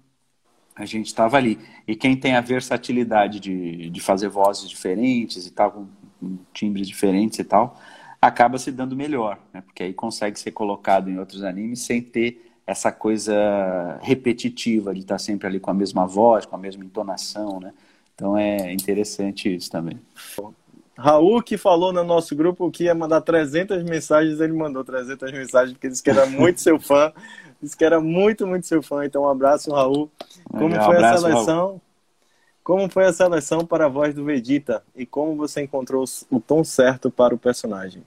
a 0.75 0.85
gente 0.87 1.07
estava 1.07 1.37
ali. 1.37 1.59
E 1.87 1.97
quem 1.97 2.17
tem 2.17 2.35
a 2.35 2.41
versatilidade 2.41 3.41
de, 3.41 3.91
de 3.91 4.01
fazer 4.01 4.29
vozes 4.29 4.71
diferentes 4.71 5.47
e 5.47 5.51
tal, 5.51 5.73
com, 5.73 5.87
com 5.87 6.02
timbres 6.53 6.87
diferentes 6.87 7.39
e 7.39 7.45
tal, 7.45 7.81
acaba 8.21 8.59
se 8.59 8.71
dando 8.71 8.95
melhor, 8.95 9.39
né? 9.53 9.63
Porque 9.63 9.83
aí 9.83 9.93
consegue 9.93 10.39
ser 10.39 10.53
colocado 10.53 11.11
em 11.11 11.19
outros 11.19 11.43
animes 11.43 11.81
sem 11.81 12.01
ter 12.01 12.53
essa 12.67 12.93
coisa 12.93 13.99
repetitiva 14.01 14.95
de 14.95 15.01
estar 15.01 15.19
sempre 15.19 15.47
ali 15.47 15.59
com 15.59 15.71
a 15.71 15.75
mesma 15.75 16.07
voz, 16.07 16.47
com 16.47 16.55
a 16.55 16.59
mesma 16.59 16.85
entonação, 16.85 17.59
né? 17.61 17.73
Então 18.15 18.37
é 18.37 18.73
interessante 18.73 19.53
isso 19.53 19.71
também. 19.71 19.99
Raul, 20.97 21.43
que 21.43 21.57
falou 21.57 21.93
no 21.93 22.05
nosso 22.05 22.37
grupo 22.37 22.71
que 22.71 22.85
ia 22.85 22.95
mandar 22.95 23.21
300 23.23 23.83
mensagens, 23.83 24.41
ele 24.41 24.53
mandou 24.53 24.85
300 24.85 25.33
mensagens, 25.33 25.73
porque 25.73 25.89
disse 25.89 26.03
que 26.03 26.11
era 26.11 26.27
muito 26.27 26.61
seu 26.61 26.79
fã, 26.79 27.13
disse 27.61 27.77
que 27.77 27.85
era 27.85 28.01
muito, 28.01 28.47
muito 28.47 28.67
seu 28.67 28.83
fã. 28.83 29.05
Então, 29.05 29.23
um 29.23 29.29
abraço, 29.29 29.73
Raul. 29.73 30.11
Como 30.51 30.69
Legal, 30.69 30.85
foi 30.85 30.97
abraço, 30.97 31.27
a 31.27 31.31
seleção? 31.31 31.67
Raul. 31.67 31.81
Como 32.63 32.89
foi 32.89 33.07
a 33.07 33.13
seleção 33.13 33.67
para 33.67 33.87
a 33.87 33.89
voz 33.89 34.15
do 34.15 34.25
Vegeta 34.25 34.85
e 34.95 35.05
como 35.05 35.37
você 35.37 35.63
encontrou 35.63 36.05
o 36.31 36.41
tom 36.41 36.63
certo 36.63 37.11
para 37.11 37.35
o 37.35 37.39
personagem? 37.39 38.05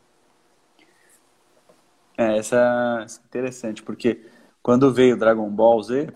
É, 2.18 2.38
essa 2.38 3.06
é 3.06 3.26
interessante, 3.26 3.84
porque 3.84 4.26
quando 4.64 4.94
veio 4.94 5.18
Dragon 5.18 5.50
Ball 5.50 5.84
Z, 5.84 6.08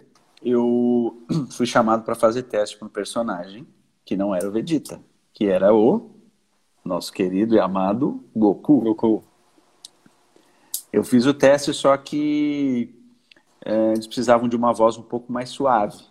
eu 0.42 1.22
fui 1.52 1.66
chamado 1.66 2.04
para 2.04 2.16
fazer 2.16 2.44
teste 2.44 2.78
para 2.78 2.88
um 2.88 2.92
personagem 2.92 3.68
que 4.06 4.16
não 4.16 4.34
era 4.34 4.48
o 4.48 4.52
Vegeta, 4.52 5.02
que 5.34 5.46
era 5.46 5.74
o 5.74 6.10
nosso 6.84 7.12
querido 7.12 7.56
e 7.56 7.60
amado 7.60 8.24
Goku. 8.34 8.80
Goku. 8.82 9.24
Eu 10.92 11.04
fiz 11.04 11.26
o 11.26 11.34
teste, 11.34 11.74
só 11.74 11.96
que 11.98 12.96
é, 13.64 13.92
eles 13.92 14.08
precisavam 14.08 14.48
de 14.48 14.56
uma 14.56 14.74
voz 14.74 14.98
um 14.98 15.04
pouco 15.04 15.32
mais 15.32 15.50
suave. 15.50 16.04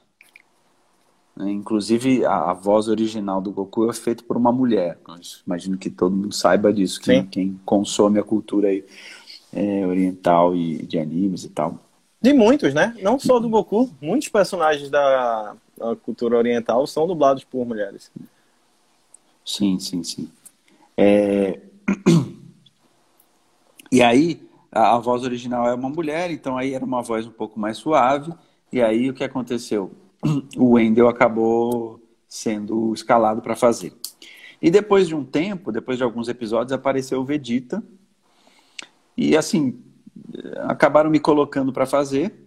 Né? 1.38 1.52
Inclusive, 1.52 2.26
a, 2.26 2.50
a, 2.50 2.52
voz 2.52 2.88
original 2.88 3.40
do 3.40 3.52
Goku 3.52 3.88
é 3.88 3.92
feita 3.92 4.24
por 4.24 4.36
uma 4.36 4.50
mulher. 4.50 4.98
Imagino 5.46 5.78
que 5.78 5.88
todo 5.88 6.16
mundo 6.16 6.34
saiba 6.34 6.72
disso, 6.72 7.00
quem, 7.00 7.24
quem 7.24 7.60
consome 7.64 8.18
a 8.18 8.24
cultura 8.24 8.68
aí, 8.68 8.84
é, 9.52 9.86
oriental 9.86 10.56
e 10.56 10.84
de 10.84 10.98
animes 10.98 11.44
e 11.44 11.48
tal. 11.48 11.78
De 12.20 12.32
muitos, 12.32 12.74
né? 12.74 12.92
Não 13.00 13.20
só 13.20 13.38
do 13.38 13.48
Goku. 13.48 13.88
Muitos 14.02 14.28
personagens 14.28 14.90
da, 14.90 15.54
da 15.76 15.94
cultura 15.94 16.36
oriental 16.36 16.84
são 16.88 17.06
dublados 17.06 17.44
por 17.44 17.64
mulheres. 17.64 18.10
Sim, 19.44 19.78
sim, 19.78 20.02
sim. 20.02 20.28
É... 20.96 21.60
E 23.90 24.02
aí, 24.02 24.46
a, 24.70 24.96
a, 24.96 24.98
voz 24.98 25.22
original 25.22 25.66
é 25.66 25.72
uma 25.72 25.88
mulher, 25.88 26.30
então 26.30 26.58
aí 26.58 26.74
era 26.74 26.84
uma 26.84 27.00
voz 27.00 27.26
um 27.26 27.30
pouco 27.30 27.58
mais 27.58 27.78
suave. 27.78 28.30
E 28.70 28.82
aí 28.82 29.08
o 29.08 29.14
que 29.14 29.24
aconteceu? 29.24 29.90
O 30.56 30.72
Wendell 30.72 31.08
acabou 31.08 32.00
sendo 32.28 32.92
escalado 32.92 33.40
para 33.40 33.56
fazer. 33.56 33.94
E 34.60 34.70
depois 34.70 35.06
de 35.06 35.14
um 35.14 35.24
tempo, 35.24 35.70
depois 35.70 35.96
de 35.96 36.04
alguns 36.04 36.28
episódios, 36.28 36.72
apareceu 36.72 37.20
o 37.20 37.24
Vegeta. 37.24 37.82
E 39.16 39.36
assim, 39.36 39.80
acabaram 40.68 41.10
me 41.10 41.20
colocando 41.20 41.72
para 41.72 41.86
fazer. 41.86 42.46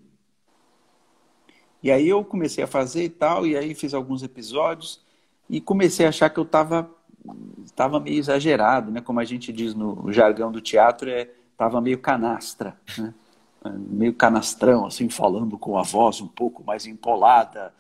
E 1.81 1.89
aí 1.89 2.10
eu 2.10 2.23
comecei 2.23 2.63
a 2.63 2.67
fazer 2.67 3.03
e 3.03 3.10
tal, 3.10 3.47
e 3.47 3.57
aí 3.57 3.73
fiz 3.73 3.93
alguns 3.93 4.21
episódios 4.21 5.01
e 5.49 5.60
comecei 5.60 6.05
a 6.05 6.10
achar 6.10 6.29
que 6.29 6.39
eu 6.39 6.43
estava 6.43 6.89
tava 7.75 7.99
meio 7.99 8.17
exagerado, 8.19 8.91
né? 8.91 9.01
Como 9.01 9.19
a 9.19 9.23
gente 9.25 9.51
diz 9.53 9.73
no 9.73 10.12
jargão 10.12 10.51
do 10.51 10.62
teatro, 10.62 11.10
é 11.10 11.29
tava 11.57 11.79
meio 11.81 11.97
canastra, 11.99 12.79
né? 12.97 13.13
Meio 13.69 14.13
canastrão, 14.13 14.86
assim, 14.86 15.10
falando 15.10 15.58
com 15.58 15.78
a 15.78 15.84
voz 15.84 16.21
um 16.21 16.28
pouco 16.28 16.63
mais 16.63 16.86
empolada, 16.86 17.74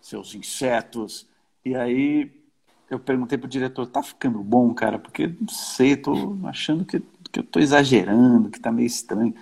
seus 0.00 0.34
insetos. 0.34 1.28
E 1.64 1.74
aí 1.74 2.32
eu 2.90 2.98
perguntei 2.98 3.38
pro 3.38 3.48
diretor, 3.48 3.86
tá 3.86 4.02
ficando 4.02 4.42
bom, 4.42 4.74
cara? 4.74 4.98
Porque 4.98 5.28
não 5.28 5.48
sei, 5.48 5.96
tô 5.96 6.36
achando 6.44 6.84
que 6.84 7.00
que 7.32 7.40
eu 7.40 7.42
estou 7.42 7.62
exagerando, 7.62 8.50
que 8.50 8.58
está 8.58 8.70
meio 8.70 8.86
estranho. 8.86 9.34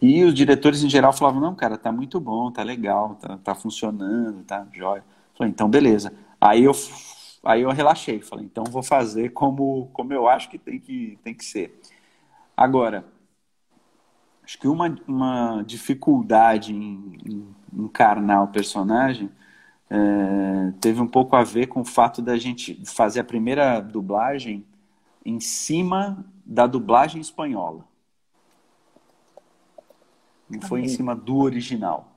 E 0.00 0.22
os 0.22 0.34
diretores 0.34 0.84
em 0.84 0.90
geral 0.90 1.12
falavam, 1.12 1.40
não, 1.40 1.54
cara, 1.54 1.78
tá 1.78 1.90
muito 1.90 2.20
bom, 2.20 2.50
tá 2.50 2.62
legal, 2.62 3.16
tá, 3.16 3.38
tá 3.38 3.54
funcionando, 3.54 4.44
tá 4.44 4.66
jóia. 4.74 5.02
Falei, 5.34 5.50
então 5.50 5.68
beleza. 5.68 6.12
Aí 6.38 6.64
eu, 6.64 6.72
aí 7.42 7.62
eu 7.62 7.70
relaxei, 7.70 8.20
falei, 8.20 8.44
então 8.44 8.64
vou 8.64 8.82
fazer 8.82 9.30
como, 9.30 9.88
como 9.94 10.12
eu 10.12 10.28
acho 10.28 10.50
que 10.50 10.58
tem 10.58 10.78
que, 10.78 11.18
tem 11.24 11.34
que 11.34 11.44
ser. 11.44 11.80
Agora, 12.54 13.04
acho 14.46 14.58
que 14.58 14.68
uma, 14.68 14.96
uma 15.08 15.64
dificuldade 15.66 16.72
em, 16.72 17.18
em 17.26 17.56
encarnar 17.72 18.44
o 18.44 18.48
personagem 18.48 19.28
é, 19.90 20.72
teve 20.80 21.00
um 21.00 21.06
pouco 21.06 21.34
a 21.34 21.42
ver 21.42 21.66
com 21.66 21.80
o 21.80 21.84
fato 21.84 22.22
da 22.22 22.36
gente 22.36 22.80
fazer 22.86 23.20
a 23.20 23.24
primeira 23.24 23.80
dublagem 23.80 24.64
em 25.24 25.40
cima 25.40 26.24
da 26.44 26.64
dublagem 26.68 27.20
espanhola. 27.20 27.84
Não 30.48 30.60
foi 30.60 30.82
em 30.82 30.88
cima 30.88 31.14
do 31.16 31.38
original. 31.38 32.12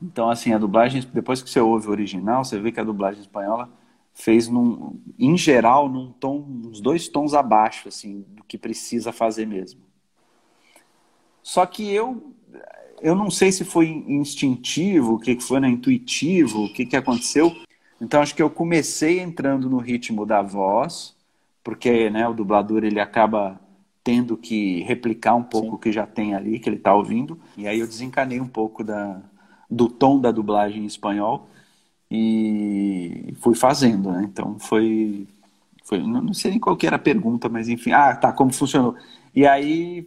Então, 0.00 0.30
assim, 0.30 0.54
a 0.54 0.58
dublagem, 0.58 1.02
depois 1.12 1.42
que 1.42 1.50
você 1.50 1.60
ouve 1.60 1.86
o 1.86 1.90
original, 1.90 2.42
você 2.42 2.58
vê 2.58 2.72
que 2.72 2.80
a 2.80 2.84
dublagem 2.84 3.20
espanhola 3.20 3.68
fez, 4.14 4.48
num, 4.48 4.98
em 5.18 5.36
geral, 5.36 5.86
num 5.86 6.10
tom, 6.12 6.42
uns 6.64 6.80
dois 6.80 7.08
tons 7.08 7.34
abaixo, 7.34 7.88
assim, 7.88 8.24
do 8.30 8.42
que 8.42 8.56
precisa 8.56 9.12
fazer 9.12 9.46
mesmo. 9.46 9.91
Só 11.42 11.66
que 11.66 11.90
eu, 11.92 12.34
eu 13.00 13.14
não 13.14 13.30
sei 13.30 13.50
se 13.50 13.64
foi 13.64 13.88
instintivo, 13.88 15.14
o 15.14 15.18
que 15.18 15.38
foi, 15.40 15.60
né, 15.60 15.68
intuitivo, 15.68 16.64
o 16.64 16.72
que, 16.72 16.86
que 16.86 16.96
aconteceu. 16.96 17.54
Então, 18.00 18.20
acho 18.22 18.34
que 18.34 18.42
eu 18.42 18.50
comecei 18.50 19.20
entrando 19.20 19.68
no 19.68 19.78
ritmo 19.78 20.24
da 20.24 20.42
voz, 20.42 21.16
porque 21.62 22.10
né, 22.10 22.28
o 22.28 22.34
dublador 22.34 22.84
ele 22.84 23.00
acaba 23.00 23.60
tendo 24.04 24.36
que 24.36 24.82
replicar 24.82 25.34
um 25.34 25.42
pouco 25.42 25.68
Sim. 25.68 25.74
o 25.74 25.78
que 25.78 25.92
já 25.92 26.06
tem 26.06 26.34
ali, 26.34 26.58
que 26.58 26.68
ele 26.68 26.76
está 26.76 26.94
ouvindo. 26.94 27.38
E 27.56 27.66
aí 27.66 27.78
eu 27.78 27.86
desencanei 27.86 28.40
um 28.40 28.48
pouco 28.48 28.82
da, 28.82 29.20
do 29.70 29.88
tom 29.88 30.20
da 30.20 30.30
dublagem 30.30 30.82
em 30.82 30.86
espanhol 30.86 31.48
e 32.10 33.34
fui 33.40 33.54
fazendo, 33.54 34.10
né? 34.10 34.22
Então 34.24 34.58
foi, 34.58 35.26
foi 35.84 35.98
não 35.98 36.34
sei 36.34 36.50
nem 36.50 36.60
qual 36.60 36.76
era 36.82 36.96
a 36.96 36.98
pergunta, 36.98 37.48
mas 37.48 37.68
enfim, 37.68 37.92
ah, 37.92 38.14
tá, 38.14 38.32
como 38.32 38.52
funcionou. 38.52 38.96
E 39.34 39.46
aí, 39.46 40.06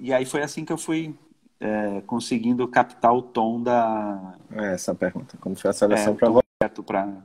e 0.00 0.12
aí 0.12 0.24
foi 0.24 0.42
assim 0.42 0.64
que 0.64 0.72
eu 0.72 0.78
fui 0.78 1.14
é, 1.60 2.00
conseguindo 2.06 2.66
captar 2.68 3.14
o 3.14 3.22
tom 3.22 3.62
da... 3.62 4.34
É 4.52 4.74
essa 4.74 4.94
pergunta, 4.94 5.36
como 5.40 5.56
foi 5.56 5.70
a 5.70 5.74
seleção 5.74 6.12
é, 6.12 6.16
para 6.16 6.30
voz? 6.30 6.44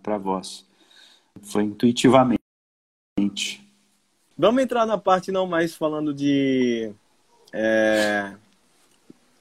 Para 0.02 0.18
voz. 0.18 0.66
Foi 1.42 1.64
intuitivamente. 1.64 2.40
Vamos 4.38 4.64
entrar 4.64 4.86
na 4.86 4.98
parte 4.98 5.32
não 5.32 5.46
mais 5.46 5.76
falando 5.76 6.14
de 6.14 6.92
é, 7.52 8.34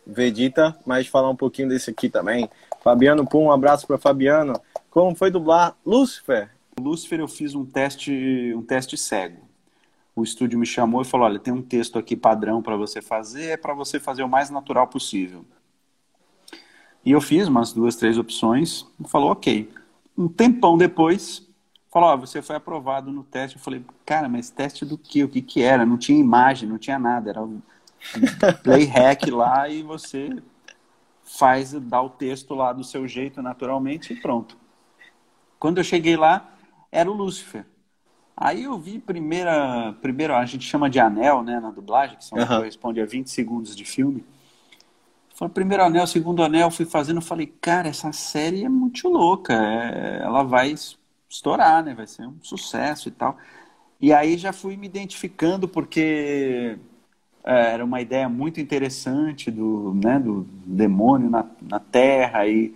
Vegeta, 0.07 0.77
mas 0.85 1.07
falar 1.07 1.31
um 1.31 1.37
pouquinho 1.37 1.69
desse 1.69 1.91
aqui 1.91 2.09
também. 2.09 2.49
Fabiano 2.83 3.27
Pum, 3.27 3.45
um 3.45 3.53
abraço 3.53 3.87
para 3.87 3.99
Fabiano. 3.99 4.61
Como 4.91 5.17
foi 5.17 5.31
dublar 5.31 5.77
Lúcifer? 5.87 6.51
Lúcifer 6.79 7.21
eu 7.21 7.29
fiz 7.29 7.55
um 7.55 7.65
teste, 7.65 8.55
um 8.55 8.63
teste 8.63 8.97
cego. 8.97 9.39
O 10.15 10.23
estúdio 10.23 10.59
me 10.59 10.67
chamou 10.67 11.03
e 11.03 11.05
falou: 11.05 11.27
"Olha, 11.27 11.39
tem 11.39 11.53
um 11.53 11.63
texto 11.63 11.99
aqui 11.99 12.17
padrão 12.17 12.63
para 12.63 12.77
você 12.77 13.01
fazer, 13.01 13.47
é 13.47 13.57
para 13.57 13.75
você 13.75 13.99
fazer 13.99 14.23
o 14.23 14.29
mais 14.29 14.51
natural 14.51 14.87
possível". 14.87 15.45
E 17.05 17.11
eu 17.11 17.21
fiz 17.21 17.49
umas 17.49 17.73
duas, 17.73 17.97
três 17.97 18.19
opções, 18.19 18.87
e 19.03 19.09
falou: 19.09 19.33
"OK". 19.33 19.71
Um 20.17 20.29
tempão 20.29 20.77
depois, 20.77 21.49
falou, 21.93 22.09
ó, 22.09 22.17
você 22.17 22.41
foi 22.41 22.57
aprovado 22.57 23.13
no 23.13 23.23
teste. 23.23 23.59
Eu 23.59 23.63
falei, 23.63 23.85
cara, 24.05 24.29
mas 24.29 24.49
teste 24.49 24.85
do 24.85 24.97
quê? 24.97 25.23
O 25.23 25.29
que 25.29 25.43
que 25.43 25.63
era? 25.63 25.85
Não 25.85 25.99
tinha 25.99 26.19
imagem, 26.19 26.69
não 26.69 26.79
tinha 26.79 26.99
nada, 26.99 27.31
era 27.31 27.43
um 27.43 27.61
play 28.65 28.85
hack 28.85 29.27
lá 29.31 29.69
e 29.69 29.83
você 29.83 30.43
faz, 31.23 31.73
dá 31.73 32.01
o 32.01 32.09
texto 32.09 32.55
lá 32.55 32.73
do 32.73 32.83
seu 32.83 33.07
jeito, 33.07 33.43
naturalmente, 33.43 34.13
e 34.13 34.17
pronto. 34.17 34.57
Quando 35.59 35.79
eu 35.79 35.85
cheguei 35.85 36.17
lá, 36.17 36.55
era 36.91 37.11
o 37.11 37.15
Lúcifer. 37.15 37.67
Aí 38.45 38.65
eu 38.65 38.77
vi 38.77 38.99
primeira, 38.99 39.95
primeiro 40.03 40.35
a 40.35 40.45
gente 40.45 40.67
chama 40.67 40.91
de 40.91 40.99
anel, 40.99 41.45
né, 41.45 41.61
na 41.61 41.71
dublagem, 41.71 42.17
que 42.17 42.25
são, 42.25 42.37
uhum. 42.37 42.45
corresponde 42.45 43.01
a 43.01 43.07
20 43.07 43.31
segundos 43.31 43.77
de 43.77 43.85
filme. 43.85 44.25
Foi 45.33 45.47
o 45.47 45.51
primeiro 45.51 45.85
anel, 45.85 46.03
o 46.03 46.09
segundo 46.09 46.43
anel, 46.43 46.69
fui 46.69 46.85
fazendo, 46.85 47.21
falei, 47.21 47.47
cara, 47.61 47.89
essa 47.89 48.11
série 48.11 48.65
é 48.65 48.69
muito 48.69 49.09
louca, 49.09 49.55
é, 49.55 50.23
ela 50.25 50.43
vai 50.43 50.75
estourar, 51.29 51.85
né? 51.85 51.95
Vai 51.95 52.09
ser 52.09 52.27
um 52.27 52.35
sucesso 52.43 53.09
e 53.09 53.13
tal. 53.13 53.39
E 54.01 54.13
aí 54.13 54.37
já 54.37 54.53
fui 54.53 54.77
me 54.77 54.89
identificando 54.89 55.69
porque 55.69 56.77
é, 57.45 57.75
era 57.75 57.85
uma 57.85 58.01
ideia 58.01 58.29
muito 58.29 58.61
interessante 58.61 59.53
do, 59.53 59.95
né, 59.95 60.19
do 60.19 60.45
demônio 60.67 61.31
na, 61.31 61.47
na 61.63 61.79
Terra 61.79 62.49
e 62.49 62.75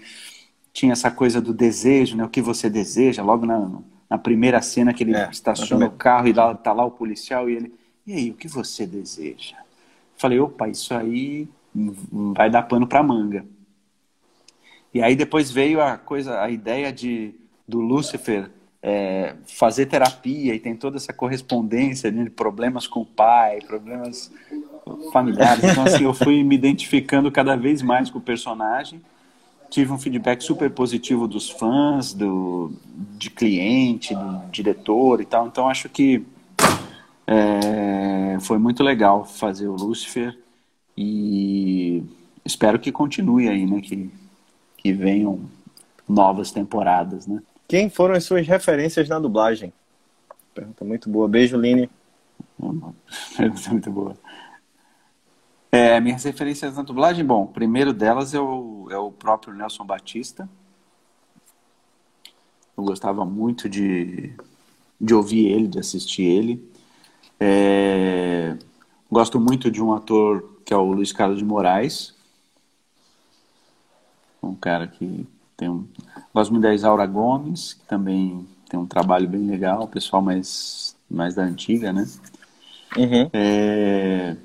tinha 0.73 0.93
essa 0.93 1.11
coisa 1.11 1.41
do 1.41 1.53
desejo, 1.53 2.17
né? 2.17 2.25
O 2.25 2.29
que 2.29 2.41
você 2.41 2.71
deseja, 2.71 3.21
logo 3.25 3.45
na, 3.45 3.69
na 4.09 4.19
primeira 4.19 4.63
cena 4.63 4.93
que 4.95 5.03
ele 5.03 5.15
é, 5.15 5.29
estaciona 5.31 5.87
o 5.87 5.91
carro 5.91 6.29
e 6.29 6.33
lá, 6.33 6.55
tá 6.55 6.73
lá 6.73 6.85
o 6.85 6.91
policial 6.91 7.51
e 7.51 7.57
ele, 7.57 7.75
e 8.07 8.13
aí, 8.13 8.31
o 8.31 8.35
que 8.35 8.47
você 8.47 8.87
deseja? 8.87 9.57
Falei, 10.17 10.39
opa, 10.39 10.69
isso 10.69 10.95
aí 10.95 11.49
vai 11.75 12.49
dar 12.49 12.63
pano 12.63 12.87
para 12.87 13.03
manga. 13.03 13.45
E 14.95 15.03
aí 15.03 15.17
depois 15.17 15.51
veio 15.51 15.81
a 15.81 15.99
coisa, 15.99 16.41
a 16.41 16.49
ideia 16.49 16.93
de 16.93 17.35
do 17.67 17.81
Lúcifer 17.81 18.49
é, 18.81 19.35
fazer 19.45 19.87
terapia 19.87 20.55
e 20.55 20.61
tem 20.61 20.77
toda 20.77 20.97
essa 20.97 21.13
correspondência 21.13 22.11
né, 22.13 22.23
de 22.23 22.31
problemas 22.31 22.87
com 22.87 23.01
o 23.01 23.05
pai, 23.05 23.59
problemas 23.61 24.31
familiares. 25.13 25.65
Então 25.65 25.85
assim, 25.85 26.05
eu 26.05 26.15
fui 26.15 26.45
me 26.45 26.55
identificando 26.55 27.31
cada 27.33 27.57
vez 27.57 27.83
mais 27.83 28.09
com 28.09 28.19
o 28.19 28.23
personagem. 28.23 29.03
Tive 29.71 29.93
um 29.93 29.99
feedback 29.99 30.43
super 30.43 30.71
positivo 30.71 31.27
dos 31.27 31.51
fãs, 31.51 32.13
do, 32.13 32.73
de 33.19 33.31
cliente, 33.31 34.15
do 34.15 34.51
diretor 34.51 35.21
e 35.21 35.25
tal. 35.25 35.47
Então 35.47 35.69
acho 35.69 35.89
que 35.89 36.25
é, 37.27 38.39
foi 38.41 38.59
muito 38.59 38.83
legal 38.83 39.25
fazer 39.25 39.67
o 39.67 39.75
Lúcifer 39.75 40.39
e 40.97 42.03
espero 42.45 42.79
que 42.79 42.93
continue 42.93 43.49
aí, 43.49 43.67
né? 43.67 43.81
Que, 43.81 44.11
que 44.77 44.93
venham 44.93 45.41
novas 46.09 46.51
temporadas, 46.53 47.27
né? 47.27 47.43
Quem 47.69 47.91
foram 47.91 48.15
as 48.15 48.25
suas 48.25 48.47
referências 48.47 49.09
na 49.09 49.19
dublagem? 49.19 49.73
Pergunta 50.55 50.85
muito 50.85 51.11
boa. 51.11 51.29
Beijo, 51.29 51.57
Line. 51.57 51.91
Pergunta 53.37 53.71
muito 53.71 53.91
boa. 53.91 54.17
É, 55.71 56.01
minhas 56.01 56.25
referências 56.25 56.77
na 56.77 56.83
dublagem, 56.83 57.25
bom, 57.25 57.45
o 57.45 57.49
primeiro 57.49 57.93
delas 57.93 58.35
é 58.35 58.41
o, 58.41 58.89
é 58.91 58.97
o 58.97 59.11
próprio 59.11 59.55
Nelson 59.55 59.85
Batista. 59.85 60.49
Eu 62.77 62.85
gostava 62.85 63.25
muito 63.25 63.69
de, 63.69 64.35
de 65.01 65.15
ouvir 65.15 65.47
ele, 65.47 65.67
de 65.67 65.79
assistir 65.79 66.25
ele. 66.25 66.71
É, 67.41 68.57
gosto 69.11 69.41
muito 69.41 69.71
de 69.71 69.83
um 69.83 69.93
ator 69.93 70.61
que 70.65 70.75
é 70.75 70.77
o 70.77 70.93
Luiz 70.93 71.13
Carlos 71.13 71.39
de 71.39 71.45
Moraes. 71.45 72.15
Um 74.43 74.55
cara 74.55 74.87
que 74.87 75.27
tem 75.57 75.69
um. 75.69 75.87
Gosto 76.35 76.51
muito 76.53 76.65
da 76.65 76.75
Isaura 76.75 77.07
Gomes, 77.07 77.75
que 77.75 77.85
também 77.87 78.47
tem 78.69 78.79
um 78.79 78.87
trabalho 78.87 79.29
bem 79.29 79.47
legal, 79.47 79.89
pessoal 79.89 80.21
mais, 80.21 80.97
mais 81.11 81.35
da 81.35 81.43
antiga, 81.43 81.93
né? 81.93 82.07
Uhum. 82.97 83.31
É... 83.33 84.37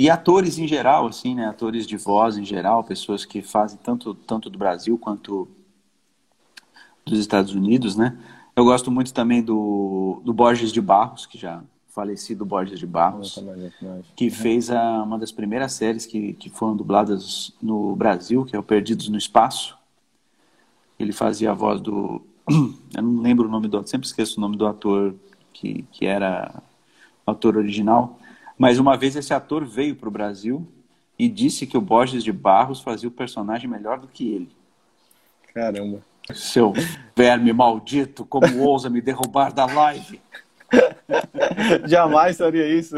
E 0.00 0.08
atores 0.08 0.58
em 0.58 0.66
geral, 0.66 1.08
assim, 1.08 1.34
né? 1.34 1.46
Atores 1.46 1.86
de 1.86 1.94
voz 1.98 2.38
em 2.38 2.44
geral, 2.44 2.82
pessoas 2.82 3.26
que 3.26 3.42
fazem 3.42 3.78
tanto, 3.84 4.14
tanto 4.14 4.48
do 4.48 4.56
Brasil 4.56 4.96
quanto 4.96 5.46
dos 7.04 7.18
Estados 7.18 7.54
Unidos, 7.54 7.96
né? 7.96 8.18
Eu 8.56 8.64
gosto 8.64 8.90
muito 8.90 9.12
também 9.12 9.42
do, 9.42 10.22
do 10.24 10.32
Borges 10.32 10.72
de 10.72 10.80
Barros, 10.80 11.26
que 11.26 11.36
já 11.36 11.62
falecido 11.88 12.46
Borges 12.46 12.78
de 12.78 12.86
Barros, 12.86 13.44
que 14.16 14.30
fez 14.30 14.70
a, 14.70 15.02
uma 15.02 15.18
das 15.18 15.30
primeiras 15.30 15.74
séries 15.74 16.06
que, 16.06 16.32
que 16.32 16.48
foram 16.48 16.74
dubladas 16.74 17.52
no 17.60 17.94
Brasil, 17.94 18.46
que 18.46 18.56
é 18.56 18.58
o 18.58 18.62
Perdidos 18.62 19.10
no 19.10 19.18
Espaço. 19.18 19.76
Ele 20.98 21.12
fazia 21.12 21.50
a 21.50 21.54
voz 21.54 21.78
do. 21.78 22.22
Eu 22.96 23.02
não 23.02 23.20
lembro 23.20 23.48
o 23.48 23.50
nome 23.50 23.68
do. 23.68 23.86
Sempre 23.86 24.06
esqueço 24.06 24.38
o 24.38 24.40
nome 24.40 24.56
do 24.56 24.66
ator 24.66 25.14
que, 25.52 25.84
que 25.92 26.06
era 26.06 26.62
o 27.26 27.32
ator 27.32 27.58
original. 27.58 28.18
Mas 28.60 28.78
uma 28.78 28.94
vez 28.94 29.16
esse 29.16 29.32
ator 29.32 29.64
veio 29.64 29.96
para 29.96 30.06
o 30.06 30.12
Brasil 30.12 30.68
e 31.18 31.30
disse 31.30 31.66
que 31.66 31.78
o 31.78 31.80
Borges 31.80 32.22
de 32.22 32.30
Barros 32.30 32.82
fazia 32.82 33.08
o 33.08 33.12
personagem 33.12 33.66
melhor 33.66 33.98
do 33.98 34.06
que 34.06 34.34
ele. 34.34 34.50
Caramba. 35.54 36.02
Seu 36.34 36.74
verme 37.16 37.54
maldito, 37.54 38.22
como 38.22 38.60
ousa 38.60 38.90
me 38.90 39.00
derrubar 39.00 39.50
da 39.50 39.64
live? 39.64 40.20
Jamais 41.88 42.36
faria 42.36 42.68
isso. 42.68 42.96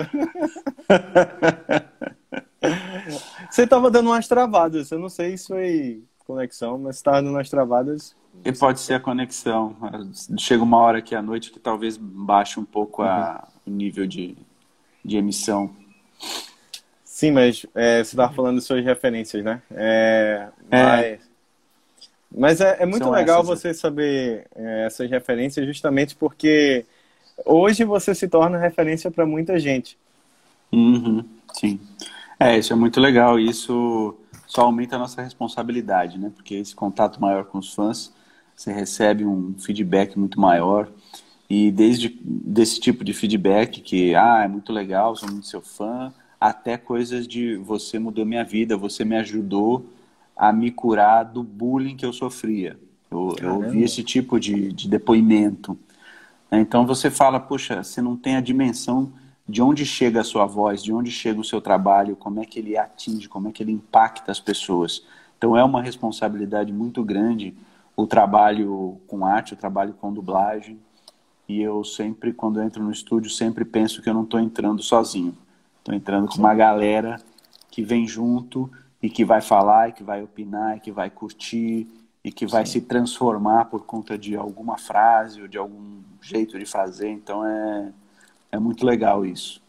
Você 3.48 3.62
estava 3.62 3.88
dando 3.88 4.08
umas 4.08 4.26
travadas. 4.26 4.90
Eu 4.90 4.98
não 4.98 5.08
sei 5.08 5.38
se 5.38 5.46
foi 5.46 6.02
conexão, 6.26 6.76
mas 6.76 6.96
estava 6.96 7.22
dando 7.22 7.34
umas 7.36 7.48
travadas. 7.48 8.16
E 8.44 8.52
pode 8.52 8.80
ser 8.80 8.94
a 8.94 9.00
conexão. 9.00 9.76
Chega 10.36 10.64
uma 10.64 10.78
hora 10.78 10.98
aqui 10.98 11.14
à 11.14 11.22
noite 11.22 11.52
que 11.52 11.60
talvez 11.60 11.96
baixe 11.96 12.58
um 12.58 12.64
pouco 12.64 13.02
a, 13.02 13.48
uhum. 13.64 13.72
o 13.72 13.76
nível 13.76 14.08
de, 14.08 14.36
de 15.04 15.16
emissão. 15.16 15.74
Sim, 17.04 17.30
mas 17.32 17.64
é, 17.74 18.02
você 18.02 18.10
estava 18.10 18.32
falando 18.32 18.58
de 18.58 18.64
suas 18.64 18.84
referências, 18.84 19.44
né? 19.44 19.62
É, 19.70 20.48
é. 20.70 20.82
mas... 20.82 21.32
Mas 22.34 22.60
é, 22.62 22.78
é 22.80 22.86
muito 22.86 23.04
São 23.04 23.12
legal 23.12 23.42
essas, 23.42 23.60
você 23.60 23.74
saber 23.74 24.46
é, 24.56 24.86
essas 24.86 25.10
referências, 25.10 25.66
justamente 25.66 26.16
porque 26.16 26.86
hoje 27.44 27.84
você 27.84 28.14
se 28.14 28.26
torna 28.26 28.58
referência 28.58 29.10
para 29.10 29.26
muita 29.26 29.58
gente. 29.58 29.98
Uhum, 30.72 31.24
sim. 31.52 31.78
É, 32.40 32.58
isso 32.58 32.72
é 32.72 32.76
muito 32.76 33.00
legal. 33.00 33.38
Isso 33.38 34.16
só 34.46 34.62
aumenta 34.62 34.96
a 34.96 34.98
nossa 34.98 35.22
responsabilidade, 35.22 36.18
né? 36.18 36.32
Porque 36.34 36.54
esse 36.54 36.74
contato 36.74 37.20
maior 37.20 37.44
com 37.44 37.58
os 37.58 37.74
fãs, 37.74 38.12
você 38.56 38.72
recebe 38.72 39.24
um 39.24 39.54
feedback 39.58 40.18
muito 40.18 40.40
maior. 40.40 40.88
E 41.54 41.70
desde 41.70 42.18
desse 42.24 42.80
tipo 42.80 43.04
de 43.04 43.12
feedback 43.12 43.82
que, 43.82 44.14
ah, 44.14 44.40
é 44.42 44.48
muito 44.48 44.72
legal, 44.72 45.14
sou 45.14 45.30
muito 45.30 45.46
seu 45.46 45.60
fã, 45.60 46.10
até 46.40 46.78
coisas 46.78 47.28
de 47.28 47.56
você 47.56 47.98
mudou 47.98 48.24
minha 48.24 48.42
vida, 48.42 48.74
você 48.74 49.04
me 49.04 49.16
ajudou 49.16 49.84
a 50.34 50.50
me 50.50 50.70
curar 50.70 51.24
do 51.24 51.42
bullying 51.42 51.94
que 51.94 52.06
eu 52.06 52.12
sofria. 52.14 52.78
Eu, 53.10 53.36
eu 53.38 53.54
ouvi 53.56 53.82
esse 53.82 54.02
tipo 54.02 54.40
de, 54.40 54.72
de 54.72 54.88
depoimento. 54.88 55.78
Então 56.50 56.86
você 56.86 57.10
fala, 57.10 57.38
puxa, 57.38 57.82
você 57.82 58.00
não 58.00 58.16
tem 58.16 58.36
a 58.36 58.40
dimensão 58.40 59.12
de 59.46 59.60
onde 59.60 59.84
chega 59.84 60.22
a 60.22 60.24
sua 60.24 60.46
voz, 60.46 60.82
de 60.82 60.90
onde 60.90 61.10
chega 61.10 61.38
o 61.38 61.44
seu 61.44 61.60
trabalho, 61.60 62.16
como 62.16 62.40
é 62.40 62.46
que 62.46 62.60
ele 62.60 62.78
atinge, 62.78 63.28
como 63.28 63.48
é 63.48 63.52
que 63.52 63.62
ele 63.62 63.72
impacta 63.72 64.32
as 64.32 64.40
pessoas. 64.40 65.04
Então 65.36 65.54
é 65.54 65.62
uma 65.62 65.82
responsabilidade 65.82 66.72
muito 66.72 67.04
grande 67.04 67.54
o 67.94 68.06
trabalho 68.06 68.98
com 69.06 69.26
arte, 69.26 69.52
o 69.52 69.56
trabalho 69.56 69.92
com 70.00 70.10
dublagem. 70.10 70.78
E 71.52 71.60
eu 71.60 71.84
sempre, 71.84 72.32
quando 72.32 72.62
entro 72.62 72.82
no 72.82 72.90
estúdio, 72.90 73.30
sempre 73.30 73.62
penso 73.62 74.00
que 74.00 74.08
eu 74.08 74.14
não 74.14 74.22
estou 74.22 74.40
entrando 74.40 74.82
sozinho. 74.82 75.36
Estou 75.78 75.94
entrando 75.94 76.26
com 76.26 76.38
uma 76.38 76.54
galera 76.54 77.20
que 77.70 77.82
vem 77.82 78.08
junto 78.08 78.70
e 79.02 79.10
que 79.10 79.22
vai 79.22 79.42
falar, 79.42 79.90
e 79.90 79.92
que 79.92 80.02
vai 80.02 80.22
opinar, 80.22 80.78
e 80.78 80.80
que 80.80 80.90
vai 80.90 81.10
curtir, 81.10 81.86
e 82.24 82.32
que 82.32 82.46
vai 82.46 82.64
Sim. 82.64 82.72
se 82.72 82.80
transformar 82.80 83.66
por 83.66 83.84
conta 83.84 84.16
de 84.16 84.34
alguma 84.34 84.78
frase 84.78 85.42
ou 85.42 85.48
de 85.48 85.58
algum 85.58 86.00
jeito 86.22 86.58
de 86.58 86.64
fazer. 86.64 87.10
Então 87.10 87.46
é, 87.46 87.92
é 88.52 88.58
muito 88.58 88.86
legal 88.86 89.26
isso. 89.26 89.60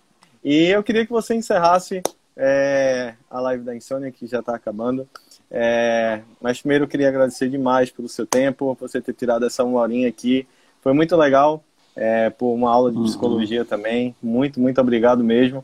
E 0.42 0.68
eu 0.68 0.82
queria 0.84 1.06
que 1.06 1.12
você 1.12 1.36
encerrasse 1.36 2.02
é, 2.38 3.16
a 3.30 3.42
live 3.42 3.66
da 3.66 3.76
Insônia, 3.76 4.10
que 4.10 4.26
já 4.26 4.40
está 4.40 4.56
acabando. 4.56 5.06
É, 5.52 6.22
mas 6.40 6.62
primeiro 6.62 6.86
eu 6.86 6.88
queria 6.88 7.10
agradecer 7.10 7.50
demais 7.50 7.92
pelo 7.92 8.08
seu 8.08 8.26
tempo, 8.26 8.74
por 8.74 8.88
você 8.88 9.02
ter 9.02 9.14
tirado 9.14 9.46
essa 9.46 9.66
uma 9.66 9.82
horinha 9.82 10.08
aqui. 10.08 10.48
Foi 10.82 10.94
muito 10.94 11.16
legal, 11.16 11.64
é, 11.96 12.30
por 12.30 12.54
uma 12.54 12.72
aula 12.72 12.92
de 12.92 12.98
uhum. 12.98 13.04
psicologia 13.04 13.62
uhum. 13.62 13.68
também. 13.68 14.16
Muito, 14.22 14.60
muito 14.60 14.80
obrigado 14.80 15.24
mesmo. 15.24 15.64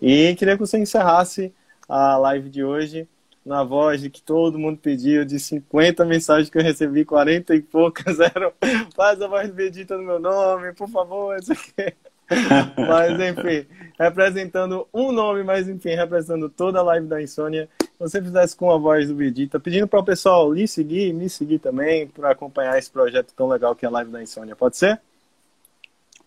E 0.00 0.34
queria 0.36 0.54
que 0.54 0.60
você 0.60 0.78
encerrasse 0.78 1.52
a 1.88 2.16
live 2.16 2.48
de 2.48 2.62
hoje 2.62 3.08
na 3.44 3.64
voz 3.64 4.02
de 4.02 4.10
que 4.10 4.20
todo 4.20 4.58
mundo 4.58 4.78
pediu, 4.78 5.24
de 5.24 5.40
50 5.40 6.04
mensagens 6.04 6.50
que 6.50 6.58
eu 6.58 6.62
recebi, 6.62 7.04
40 7.04 7.54
e 7.54 7.62
poucas 7.62 8.20
eram 8.20 8.52
faz 8.94 9.20
a 9.22 9.26
voz 9.26 9.50
bendita 9.50 9.96
no 9.96 10.02
meu 10.02 10.18
nome, 10.18 10.72
por 10.74 10.88
favor, 10.88 11.36
isso 11.38 11.52
aqui. 11.52 11.94
mas 12.76 13.18
enfim, 13.18 13.66
representando 13.98 14.86
um 14.92 15.10
nome, 15.10 15.42
mas 15.42 15.66
enfim, 15.66 15.94
representando 15.94 16.50
toda 16.50 16.78
a 16.78 16.82
live 16.82 17.06
da 17.06 17.22
Insônia, 17.22 17.68
você 17.98 18.20
fizesse 18.20 18.54
com 18.54 18.70
a 18.70 18.76
voz 18.76 19.08
do 19.08 19.16
Vegeta, 19.16 19.58
pedindo 19.58 19.88
para 19.88 19.98
o 19.98 20.04
pessoal 20.04 20.52
lhe 20.52 20.68
seguir, 20.68 21.14
me 21.14 21.30
seguir 21.30 21.58
também, 21.58 22.06
para 22.06 22.30
acompanhar 22.30 22.78
esse 22.78 22.90
projeto 22.90 23.32
tão 23.34 23.48
legal 23.48 23.74
que 23.74 23.86
é 23.86 23.88
a 23.88 23.92
live 23.92 24.10
da 24.10 24.22
Insônia. 24.22 24.54
Pode 24.54 24.76
ser? 24.76 25.00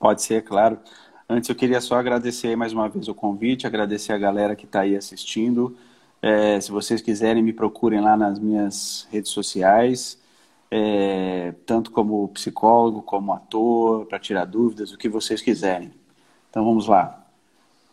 Pode 0.01 0.23
ser, 0.23 0.43
claro. 0.43 0.79
Antes 1.29 1.47
eu 1.47 1.55
queria 1.55 1.79
só 1.79 1.95
agradecer 1.95 2.55
mais 2.55 2.73
uma 2.73 2.89
vez 2.89 3.07
o 3.07 3.13
convite, 3.13 3.67
agradecer 3.67 4.11
a 4.11 4.17
galera 4.17 4.55
que 4.55 4.65
está 4.65 4.79
aí 4.81 4.95
assistindo. 4.95 5.77
É, 6.19 6.59
se 6.59 6.71
vocês 6.71 7.03
quiserem, 7.03 7.43
me 7.43 7.53
procurem 7.53 8.01
lá 8.01 8.17
nas 8.17 8.39
minhas 8.39 9.07
redes 9.11 9.29
sociais, 9.29 10.19
é, 10.71 11.53
tanto 11.67 11.91
como 11.91 12.27
psicólogo, 12.29 13.03
como 13.03 13.31
ator, 13.31 14.07
para 14.07 14.17
tirar 14.17 14.45
dúvidas, 14.45 14.91
o 14.91 14.97
que 14.97 15.07
vocês 15.07 15.39
quiserem. 15.39 15.93
Então 16.49 16.65
vamos 16.65 16.87
lá. 16.87 17.23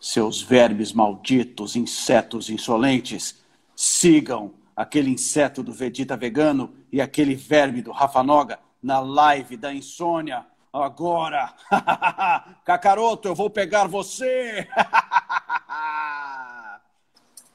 Seus 0.01 0.41
verbes 0.41 0.91
malditos, 0.91 1.75
insetos 1.75 2.49
insolentes, 2.49 3.43
sigam 3.75 4.51
aquele 4.75 5.11
inseto 5.11 5.61
do 5.61 5.71
Vegeta 5.71 6.17
vegano 6.17 6.73
e 6.91 6.99
aquele 6.99 7.35
verme 7.35 7.83
do 7.83 7.91
Rafa 7.91 8.23
Noga 8.23 8.57
na 8.81 8.99
live 8.99 9.55
da 9.55 9.71
insônia. 9.71 10.48
Agora, 10.71 11.53
Cacaroto, 12.63 13.27
eu 13.27 13.35
vou 13.35 13.49
pegar 13.49 13.87
você! 13.87 14.67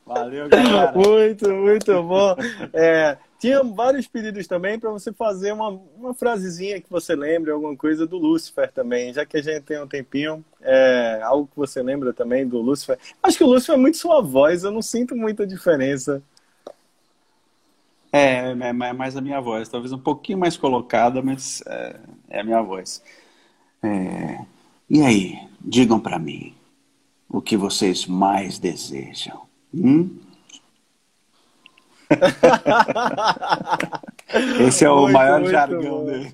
Valeu, 0.05 0.49
galera. 0.49 0.93
Muito, 0.93 1.49
muito 1.49 2.03
bom. 2.03 2.37
É, 2.73 3.17
tinha 3.39 3.63
vários 3.63 4.07
pedidos 4.07 4.47
também 4.47 4.79
para 4.79 4.91
você 4.91 5.13
fazer 5.13 5.53
uma, 5.53 5.69
uma 5.97 6.13
frasezinha 6.13 6.81
que 6.81 6.91
você 6.91 7.15
lembre, 7.15 7.51
alguma 7.51 7.77
coisa 7.77 8.07
do 8.07 8.19
Lúcifer 8.19 8.71
também, 8.73 9.13
já 9.15 9.25
que 9.25 9.37
a 9.37 9.43
gente 9.43 9.63
tem 9.63 9.81
um 9.81 9.87
tempinho. 9.87 10.45
É, 10.61 11.21
algo 11.23 11.47
que 11.47 11.57
você 11.57 11.83
lembra 11.83 12.13
também 12.13 12.47
do 12.47 12.61
Lúcifer. 12.61 12.99
Acho 13.23 13.39
que 13.39 13.45
o 13.45 13.47
Lúcifer 13.47 13.77
é 13.77 13.79
muito 13.79 13.97
sua 13.97 14.21
voz, 14.21 14.65
eu 14.65 14.71
não 14.71 14.83
sinto 14.83 15.17
muita 15.17 15.47
diferença. 15.47 16.23
É, 18.15 18.53
é, 18.53 18.69
é 18.69 18.93
mais 18.93 19.17
a 19.17 19.21
minha 19.21 19.41
voz, 19.41 19.69
talvez 19.69 19.93
um 19.93 19.99
pouquinho 19.99 20.39
mais 20.39 20.57
colocada, 20.57 21.21
mas 21.21 21.61
é, 21.67 21.99
é 22.31 22.41
a 22.41 22.45
minha 22.45 22.63
voz. 22.63 23.03
É, 23.83 24.39
e 24.89 25.03
aí, 25.03 25.37
digam 25.61 25.99
para 25.99 26.17
mim 26.17 26.55
o 27.29 27.43
que 27.43 27.57
vocês 27.57 28.07
mais 28.07 28.57
desejam. 28.57 29.43
Hum? 29.75 30.17
Esse 34.65 34.85
é 34.85 34.91
o 34.91 35.01
muito, 35.01 35.13
maior 35.13 35.41
muito 35.41 35.51
jargão 35.51 35.83
bom. 35.83 36.05
dele. 36.05 36.33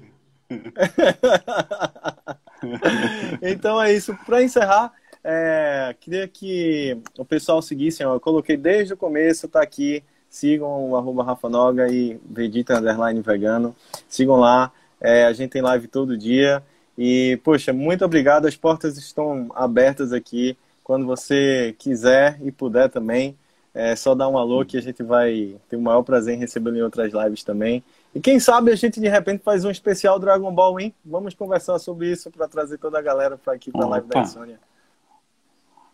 então 3.41 3.81
é 3.81 3.95
isso. 3.95 4.15
Para 4.27 4.43
encerrar, 4.43 4.93
é, 5.25 5.97
queria 5.99 6.29
que 6.29 6.99
o 7.17 7.25
pessoal 7.25 7.63
seguisse. 7.63 8.03
Eu 8.03 8.21
coloquei 8.21 8.59
desde 8.59 8.93
o 8.93 8.99
começo, 8.99 9.49
tá 9.49 9.63
aqui. 9.63 10.05
Sigam 10.31 10.91
o 10.91 10.97
arroba 10.97 11.25
Rafa 11.25 11.49
Noga 11.49 11.89
e 11.89 12.19
Vegeta 12.25 12.79
Underline 12.79 13.21
Vegano. 13.21 13.75
Sigam 14.09 14.37
lá. 14.37 14.71
É, 15.01 15.25
a 15.27 15.33
gente 15.33 15.51
tem 15.51 15.61
live 15.61 15.89
todo 15.89 16.17
dia. 16.17 16.63
E, 16.97 17.39
poxa, 17.43 17.73
muito 17.73 18.05
obrigado. 18.05 18.47
As 18.47 18.57
portas 18.57 18.97
estão 18.97 19.49
abertas 19.55 20.13
aqui. 20.13 20.57
Quando 20.85 21.05
você 21.05 21.75
quiser 21.79 22.39
e 22.43 22.53
puder 22.53 22.89
também, 22.89 23.37
é 23.75 23.95
só 23.95 24.15
dar 24.15 24.29
um 24.29 24.39
alô 24.39 24.65
que 24.65 24.77
a 24.77 24.83
gente 24.83 25.03
vai 25.03 25.57
ter 25.69 25.77
o 25.77 25.81
maior 25.81 26.03
prazer 26.03 26.35
em 26.35 26.39
recebê-lo 26.39 26.77
em 26.77 26.83
outras 26.83 27.13
lives 27.13 27.45
também. 27.45 27.83
E 28.15 28.21
quem 28.21 28.41
sabe 28.41 28.73
a 28.73 28.77
gente 28.77 29.01
de 29.01 29.09
repente 29.09 29.43
faz 29.43 29.65
um 29.65 29.71
especial 29.71 30.19
Dragon 30.19 30.53
Ball, 30.53 30.81
hein? 30.81 30.95
Vamos 31.05 31.35
conversar 31.35 31.79
sobre 31.79 32.11
isso 32.11 32.31
para 32.31 32.49
trazer 32.49 32.79
toda 32.79 32.99
a 32.99 33.03
galera 33.03 33.37
para 33.37 33.53
aqui 33.53 33.71
para 33.71 33.85
a 33.85 33.89
live 33.89 34.09
da 34.09 34.21
Insônia. 34.21 34.59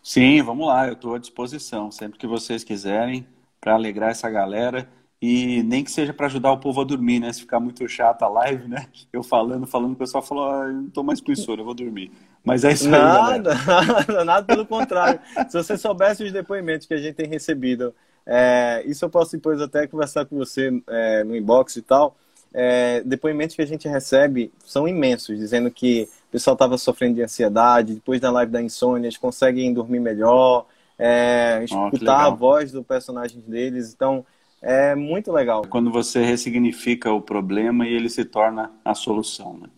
Sim, 0.01 0.41
vamos 0.41 0.67
lá, 0.67 0.87
eu 0.87 0.93
estou 0.93 1.15
à 1.15 1.19
disposição, 1.19 1.91
sempre 1.91 2.17
que 2.17 2.25
vocês 2.25 2.63
quiserem, 2.63 3.27
para 3.67 3.73
alegrar 3.73 4.11
essa 4.11 4.29
galera. 4.29 4.87
E 5.21 5.61
nem 5.63 5.83
que 5.83 5.91
seja 5.91 6.13
para 6.13 6.27
ajudar 6.27 6.53
o 6.53 6.57
povo 6.57 6.79
a 6.79 6.83
dormir, 6.85 7.19
né? 7.19 7.33
Se 7.33 7.41
ficar 7.41 7.59
muito 7.59 7.85
chato 7.89 8.23
a 8.23 8.29
live, 8.29 8.65
né? 8.69 8.87
Eu 9.11 9.21
falando, 9.23 9.67
falando, 9.67 9.91
o 9.91 9.95
pessoal 9.95 10.23
falou, 10.23 10.49
ah, 10.49 10.67
eu 10.67 10.73
não 10.73 10.89
tô 10.89 11.03
mais 11.03 11.19
com 11.19 11.33
insônia, 11.33 11.61
eu 11.61 11.65
vou 11.65 11.73
dormir. 11.73 12.11
Mas 12.45 12.63
é 12.63 12.71
isso 12.71 12.87
nada, 12.87 13.51
aí, 13.51 13.65
Nada, 14.07 14.23
nada 14.23 14.45
pelo 14.45 14.65
contrário. 14.65 15.19
Se 15.49 15.61
você 15.61 15.75
soubesse 15.75 16.23
os 16.23 16.31
depoimentos 16.31 16.87
que 16.87 16.93
a 16.93 16.97
gente 16.97 17.15
tem 17.15 17.27
recebido, 17.27 17.93
é, 18.25 18.83
isso 18.85 19.03
eu 19.03 19.09
posso 19.09 19.33
depois 19.33 19.59
até 19.59 19.85
conversar 19.85 20.25
com 20.25 20.37
você 20.37 20.71
é, 20.87 21.23
no 21.25 21.35
inbox 21.35 21.75
e 21.75 21.81
tal. 21.81 22.15
É, 22.53 23.01
depoimentos 23.03 23.55
que 23.55 23.61
a 23.61 23.67
gente 23.67 23.85
recebe 23.87 24.53
são 24.63 24.87
imensos, 24.87 25.37
dizendo 25.37 25.69
que 25.69 26.07
o 26.29 26.31
pessoal 26.31 26.53
estava 26.53 26.77
sofrendo 26.77 27.15
de 27.15 27.23
ansiedade, 27.23 27.95
depois 27.95 28.21
da 28.21 28.31
live 28.31 28.51
da 28.51 28.61
insônia, 28.61 29.07
eles 29.07 29.17
conseguem 29.17 29.73
dormir 29.73 29.99
melhor, 29.99 30.65
é, 30.97 31.63
escutar 31.63 32.25
oh, 32.25 32.31
a 32.31 32.35
voz 32.35 32.71
do 32.71 32.83
personagem 32.83 33.41
deles. 33.41 33.93
Então, 33.93 34.25
é 34.61 34.95
muito 34.95 35.31
legal. 35.31 35.63
Quando 35.69 35.91
você 35.91 36.23
ressignifica 36.23 37.11
o 37.11 37.21
problema 37.21 37.87
e 37.87 37.93
ele 37.93 38.09
se 38.09 38.25
torna 38.25 38.71
a 38.83 38.93
solução, 38.93 39.57
né? 39.57 39.69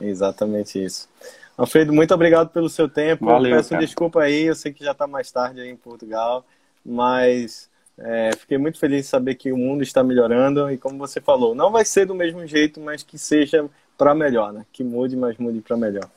Exatamente 0.00 0.82
isso. 0.82 1.08
Alfredo, 1.56 1.92
muito 1.92 2.12
obrigado 2.12 2.50
pelo 2.50 2.68
seu 2.68 2.88
tempo. 2.88 3.24
Valeu, 3.24 3.50
eu 3.50 3.56
peço 3.56 3.70
cara. 3.70 3.84
desculpa 3.84 4.20
aí, 4.20 4.42
eu 4.42 4.54
sei 4.54 4.72
que 4.72 4.84
já 4.84 4.92
está 4.92 5.06
mais 5.06 5.30
tarde 5.30 5.60
aí 5.60 5.70
em 5.70 5.76
Portugal, 5.76 6.44
mas 6.84 7.70
é, 7.98 8.30
fiquei 8.36 8.58
muito 8.58 8.78
feliz 8.78 9.04
de 9.04 9.08
saber 9.08 9.36
que 9.36 9.50
o 9.50 9.56
mundo 9.56 9.82
está 9.82 10.04
melhorando 10.04 10.70
e 10.70 10.76
como 10.76 10.98
você 10.98 11.18
falou, 11.18 11.54
não 11.54 11.72
vai 11.72 11.84
ser 11.84 12.04
do 12.04 12.14
mesmo 12.14 12.46
jeito, 12.46 12.78
mas 12.78 13.02
que 13.02 13.16
seja 13.18 13.66
para 13.96 14.14
melhor, 14.14 14.52
né? 14.52 14.66
Que 14.70 14.84
mude, 14.84 15.16
mas 15.16 15.38
mude 15.38 15.62
para 15.62 15.76
melhor. 15.78 16.08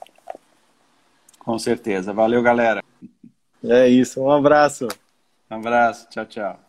Com 1.40 1.58
certeza. 1.58 2.12
Valeu, 2.12 2.44
galera. 2.44 2.84
É 3.63 3.88
isso. 3.88 4.22
Um 4.22 4.32
abraço. 4.32 4.88
Um 5.52 5.56
abraço. 5.56 6.08
Tchau, 6.10 6.26
tchau. 6.26 6.69